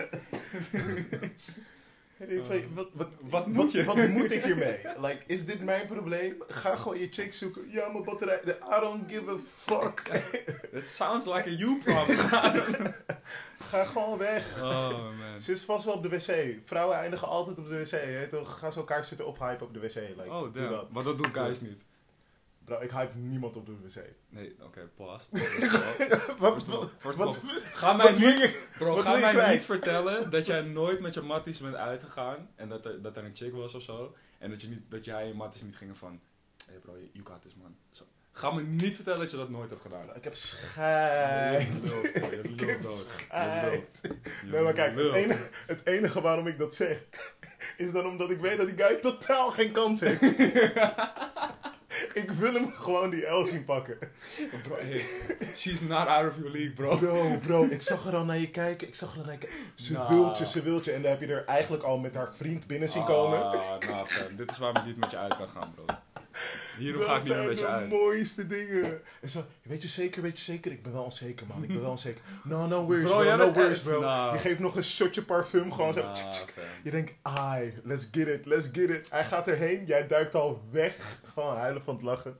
[2.17, 3.83] Van, wat, wat, Wat moet je?
[3.83, 4.79] Wat, moet ik hiermee?
[5.01, 6.43] Like, is dit mijn probleem?
[6.47, 7.69] Ga gewoon je chick zoeken.
[7.69, 8.41] Ja, mijn batterij.
[8.45, 10.23] I don't give a fuck.
[10.71, 12.93] It sounds like a you problem.
[13.69, 14.61] Ga gewoon weg.
[14.61, 15.39] oh man.
[15.39, 16.55] Ze is vast wel op de wc.
[16.65, 17.91] Vrouwen eindigen altijd op de wc.
[17.91, 18.27] Hè?
[18.27, 19.95] Toch gaan ze elkaar zitten ophypen op de wc.
[19.95, 20.69] Like, Oh damn.
[20.69, 20.91] dat.
[20.91, 21.81] Maar dat doen guys niet.
[22.65, 23.95] Bro, ik hype niemand op de wc.
[24.29, 25.29] Nee, oké, pas.
[26.37, 27.39] wat,
[27.73, 28.67] ga mij wat niet, je?
[28.77, 29.53] bro, ga mij kwijt?
[29.53, 33.23] niet vertellen dat jij nooit met je matties bent uitgegaan en dat er, dat er
[33.23, 34.15] een chick was of zo.
[34.37, 36.21] En dat, je niet, dat jij en je matties niet gingen van,
[36.65, 37.75] hé hey bro, you got this man.
[37.91, 38.03] Zo.
[38.31, 40.15] Ga me niet vertellen dat je dat nooit hebt gedaan.
[40.15, 41.67] Ik heb schijt.
[41.67, 43.07] je lult dood.
[44.43, 47.05] Nee, maar kijk, het enige, het enige waarom ik dat zeg,
[47.77, 50.21] is dan omdat ik weet dat die guy totaal geen kans heeft.
[52.23, 53.97] ik wil hem gewoon die L zien pakken.
[54.63, 55.03] Bro, hey,
[55.55, 56.97] she's not out of your league, bro.
[56.97, 58.87] Bro, bro, ik zag er al naar je kijken.
[58.87, 59.57] Ik zag er al naar je kijken.
[59.75, 60.09] Ze Nah.
[60.09, 60.91] wilt je, ze wilt je.
[60.91, 63.43] En dan heb je er eigenlijk al met haar vriend binnen zien komen.
[63.45, 63.51] Ah,
[63.89, 65.85] nou, fam, dit is waarom ik niet met je uit kan gaan, bro.
[66.77, 69.01] Hierom dat ga ik niet meer met je de mooiste dingen.
[69.21, 70.71] En zo, weet je zeker, weet je zeker?
[70.71, 71.63] Ik ben wel onzeker, man.
[71.63, 72.21] Ik ben wel onzeker.
[72.43, 73.99] No, no worries, Bro, No worries, bro.
[74.33, 76.11] Je geeft nog een shotje parfum, gewoon zo.
[76.83, 79.09] Je denkt, ai, let's get it, let's get it.
[79.11, 81.19] Hij gaat erheen, jij duikt al weg.
[81.33, 82.37] Gewoon huilen van het lachen.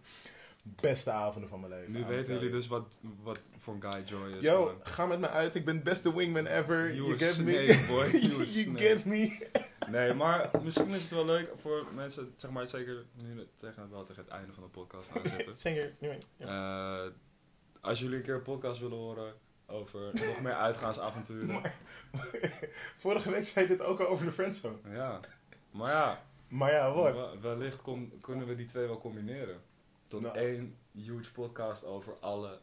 [0.67, 1.91] Beste avonden van mijn leven.
[1.91, 4.43] Nu weten jullie dus wat, wat voor een guy Joy is.
[4.45, 4.75] Yo, man.
[4.83, 5.55] ga met me uit.
[5.55, 6.93] Ik ben beste wingman ever.
[6.95, 7.85] You get me?
[7.87, 8.19] boy.
[8.45, 9.49] You get me?
[9.89, 13.89] Nee, maar misschien is het wel leuk voor mensen, zeg maar zeker nu het tegen,
[13.91, 15.53] wel tegen het einde van de podcast aan zitten.
[15.67, 15.93] Zeker.
[16.37, 16.99] Eh,
[17.81, 19.33] als jullie een keer een podcast willen horen
[19.67, 21.47] over nog meer uitgaansavonturen.
[21.61, 21.75] Maar,
[22.97, 24.77] vorige week zei je dit ook al over de friendzone.
[24.93, 25.19] Ja,
[25.71, 27.13] maar ja, Maar ja, wat?
[27.13, 29.61] we- wellicht kon- kunnen we die twee wel combineren.
[30.07, 30.37] Tot Nou.
[30.37, 32.59] één huge podcast over alle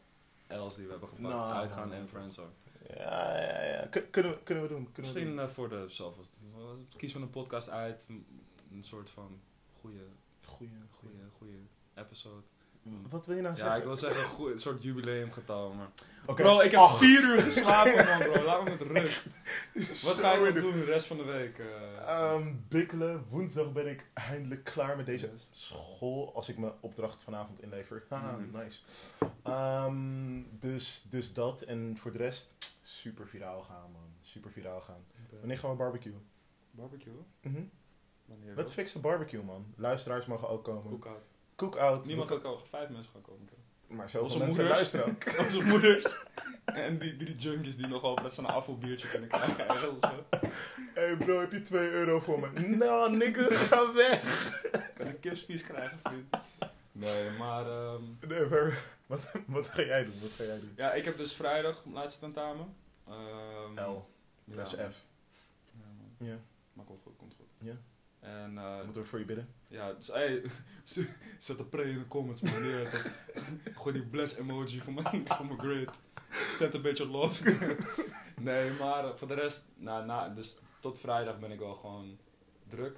[0.49, 1.29] L's die we hebben gepakt.
[1.29, 1.53] Nou.
[1.53, 2.49] Uitgaan en friendzone.
[2.97, 3.87] Ja, ja, ja.
[3.87, 4.93] Kun- kunnen, we, kunnen we doen.
[4.93, 5.39] Kunnen we Misschien doen.
[5.47, 6.25] eh, voor de zoveel.
[6.97, 8.05] Kies van een podcast uit.
[8.09, 8.27] Een,
[8.73, 9.41] een soort van
[9.81, 10.05] goede,
[10.45, 11.59] Goeie, goede, goede
[11.95, 12.43] episode.
[13.09, 13.79] Wat wil je nou Ja, zeggen?
[13.79, 15.73] ik wil zeggen een, soort jubileumgetal.
[15.73, 15.89] Maar...
[16.35, 16.99] Bro, ik heb Ach.
[16.99, 18.45] vier uur geslapen, man, bro.
[18.45, 19.27] Laat me met rust.
[20.05, 21.59] Wat ga nog doen de rest van de week?
[21.59, 22.09] eh?
[22.09, 23.25] Ehm, bikkelen.
[23.29, 25.49] Woensdag ben ik eindelijk klaar met deze Yes.
[25.51, 26.35] school.
[26.35, 28.05] Als ik mijn opdracht vanavond inlever.
[28.09, 28.63] Haha, Mhm.
[28.63, 28.81] nice.
[29.43, 31.63] Ehm, dus, dus dat.
[31.63, 32.51] En voor de rest,
[32.83, 34.03] super viraal gaan, man.
[34.21, 35.05] Super viraal gaan.
[35.39, 36.15] Wanneer gaan we barbecue?
[36.71, 37.13] Barbecue?
[37.41, 37.63] Mhm.
[38.25, 38.55] Wanneer?
[38.57, 39.67] Let's fixen barbecue, man.
[39.77, 40.91] Luisteraars mogen ook komen.
[40.91, 41.23] Cookout.
[41.57, 42.07] Cook-out.
[42.07, 43.49] Niemand We- ook al vijf mensen gaan komen.
[43.87, 44.77] Maar zoveel Onze mensen moeders.
[44.93, 45.39] luisteren ook.
[45.45, 46.15] Onze moeders.
[46.65, 50.25] En die drie junkies die nog hopen dat ze een afvalbiertje kunnen krijgen zo.
[50.95, 52.61] hey bro, heb je 2 euro voor me?
[52.77, 54.61] nou, nigga, ga weg.
[54.97, 56.37] Kan een kipspies krijgen, vriend.
[56.93, 57.67] Nee, maar...
[57.67, 60.21] ehm, Nee, maar wat, wat ga jij doen?
[60.21, 60.73] Wat ga jij doen?
[60.77, 62.75] ja, ik heb dus vrijdag mijn laatste tentamen.
[63.09, 64.09] Ehm, L.
[64.45, 65.05] ja, Dat is F.
[65.71, 66.29] Ja, man.
[66.29, 66.37] Ja.
[66.73, 67.47] Maar komt goed, komt goed.
[67.59, 67.75] Ja.
[68.23, 69.55] En eh, Moeten we voor je bidden?
[69.69, 70.43] ja, dus hey,
[71.39, 72.53] zet de pre in de comments, man.
[73.75, 75.91] Gooi die bless emoji voor mijn, voor mijn grid.
[76.51, 77.57] Zet een beetje love.
[78.41, 82.19] nee, maar eh, voor de rest, nou, na, dus tot vrijdag ben ik wel gewoon
[82.67, 82.97] druk.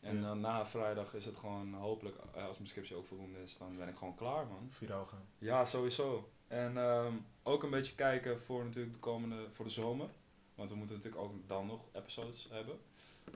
[0.00, 0.22] En Ja.
[0.22, 3.76] dan na vrijdag is het gewoon hopelijk, eh, als mijn scriptie ook voldoende is, dan
[3.76, 4.68] ben ik gewoon klaar, man.
[4.70, 5.26] Viraal gaan.
[5.38, 6.28] Ja, sowieso.
[6.48, 7.12] En ehm,
[7.42, 10.08] ook een beetje kijken voor natuurlijk de komende, voor de zomer.
[10.54, 12.78] Want we moeten natuurlijk ook dan nog episodes hebben.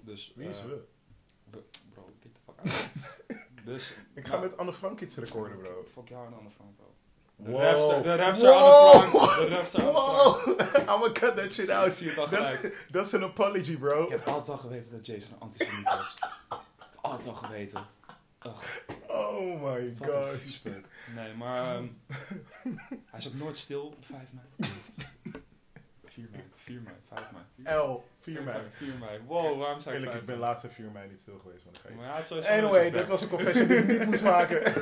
[0.03, 0.85] Dus, Wie is we?
[1.51, 3.37] Bro, get the fuck out.
[3.65, 5.85] dus, Ik ga nou, met Anne Frank iets recorden, bro.
[5.93, 6.87] Fuck jou en Anne Frank, bro.
[7.37, 7.61] De Wow.
[7.61, 8.95] rapster, de rapster Wow.
[8.95, 9.37] Anne Frank.
[9.37, 10.45] De rapster Anne Frank.
[10.61, 10.91] Wow!
[10.97, 11.95] I'ma cut that shit out.
[11.95, 12.87] Zie het al Dat, gelijk.
[12.91, 14.03] dat is een apology, bro.
[14.03, 16.19] Ik heb altijd al geweten dat Jason een antisemiet was.
[17.01, 17.87] Altijd al geweten.
[18.47, 18.65] Ugh,
[19.07, 20.61] Oh my god.
[21.15, 21.87] Nee, maar ehm,
[23.11, 24.73] hij is ook nooit stil op 5 mei.
[26.19, 27.77] 4 mei, 4 mei, 5 mei.
[27.77, 28.63] L, 4 mei.
[28.71, 29.21] 4 mei.
[29.27, 31.65] Wow, waarom zei ik Eerlijk, 5 ik ben laatste 4 mei niet stil geweest.
[31.65, 31.95] Want dan ga je-
[32.49, 34.63] Anyway, zo'n was een confession die ik niet moest maken.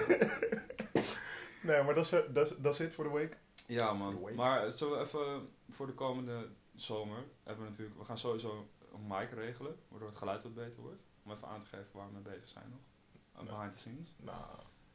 [1.63, 3.37] nee, maar dat is, dat dat het voor de week.
[3.67, 8.19] Ja man, maar zullen we even voor de komende zomer, hebben we natuurlijk, we gaan
[8.19, 11.03] sowieso een mic regelen, waardoor het geluid wat beter wordt.
[11.25, 13.45] Om even aan te geven waar we mee bezig zijn nog.
[13.47, 14.15] Behind the scenes.
[14.17, 14.45] Nou,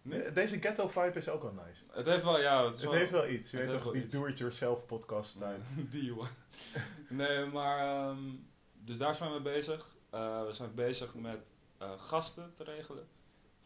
[0.01, 0.35] Niet?
[0.35, 1.83] deze ghetto vibe is ook wel nice.
[1.91, 2.93] Het heeft wel, ja, het wel...
[2.93, 3.51] heeft wel iets.
[3.51, 5.57] Je weet toch, wel die do-it-yourself podcast style.
[5.91, 6.29] Die hoor.
[7.09, 7.79] Nee, maar...
[7.79, 8.19] ehm,
[8.73, 9.87] dus daar zijn we mee bezig.
[10.09, 13.07] Eh, we zijn bezig met eh, gasten te regelen.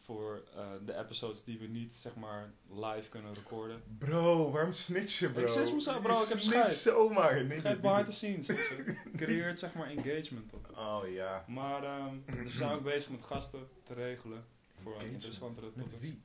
[0.00, 3.82] Voor eh, de episodes die we niet, zeg maar, live kunnen recorden.
[3.98, 5.42] Bro, waarom snitch je, bro?
[5.42, 7.44] Ik snitch mezelf, bro, Je ik heb zomaar.
[7.44, 8.46] Nee, Geef niet- behind the scenes.
[9.16, 10.70] Creëert, zeg maar, engagement op.
[10.76, 11.44] Oh ja.
[11.48, 14.44] Maar ehm, dus we zijn ook bezig met gasten te regelen.
[14.82, 16.22] Voor een interessantere Met wie?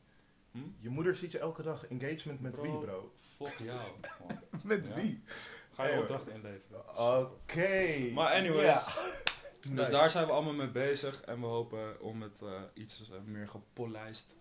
[0.51, 0.59] Hm?
[0.79, 1.85] Je moeder ziet je elke dag.
[1.87, 2.61] Engagement met Bro.
[2.61, 3.11] wie, bro?
[3.35, 3.79] Fuck jou.
[4.63, 4.93] Met Ja.
[4.95, 5.23] wie?
[5.71, 6.97] Ga je Hey, opdrachten inleveren.
[6.97, 8.11] Oké.
[8.13, 8.85] Maar anyways.
[8.85, 8.87] Ja.
[9.61, 9.91] Dus Nice.
[9.91, 13.47] daar zijn we allemaal mee bezig en we hopen om het eh, iets eh, meer
[13.47, 14.35] gepolijst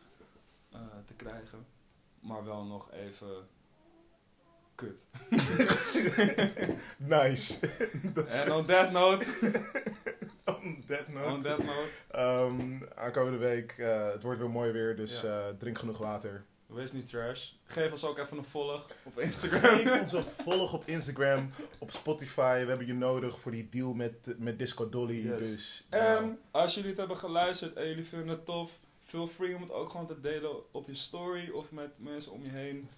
[0.73, 1.67] eh, te krijgen.
[2.21, 3.49] Maar wel nog even
[4.75, 5.07] kut.
[6.97, 7.59] nice.
[8.29, 9.27] En on that note,
[10.63, 11.27] On that note.
[11.27, 15.49] on that note, Ehm, aankomende week, eh, het wordt weer mooi weer, dus Ja.
[15.49, 16.45] eh, drink genoeg water.
[16.67, 17.53] wees niet trash.
[17.65, 20.01] Geef ons ook even een volg op Geef Instagram.
[20.03, 22.63] ons een volg op Instagram, op Spotify.
[22.63, 25.27] We hebben je nodig voor die deal met, met Disco Dolly.
[25.29, 25.39] Yes.
[25.39, 26.17] Dus, ja.
[26.17, 29.73] en als jullie het hebben geluisterd en jullie vinden het tof, feel free om het
[29.73, 32.89] ook gewoon te delen op je story of met mensen om je heen.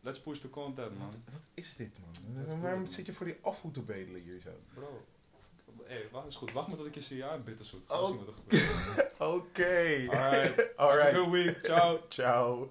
[0.00, 1.10] Let's push the content, man.
[1.30, 1.96] Wat is dit,
[2.34, 2.60] man?
[2.60, 4.50] Waarom zit je voor die afvoer te bedelen hier zo?
[4.74, 5.04] Bro.
[5.88, 6.52] Hey, wacht eens goed.
[6.52, 7.16] Wacht maar tot ik je zie.
[7.16, 7.90] Ja, bitterzoet.
[7.90, 8.06] Oh.
[8.06, 9.10] zien wat er gebeurt.
[9.36, 10.04] Oké.
[10.08, 10.56] Alright.
[10.56, 11.14] Have a Alright.
[11.16, 11.64] good week.
[11.64, 12.00] Ciao.
[12.08, 12.68] Ciao.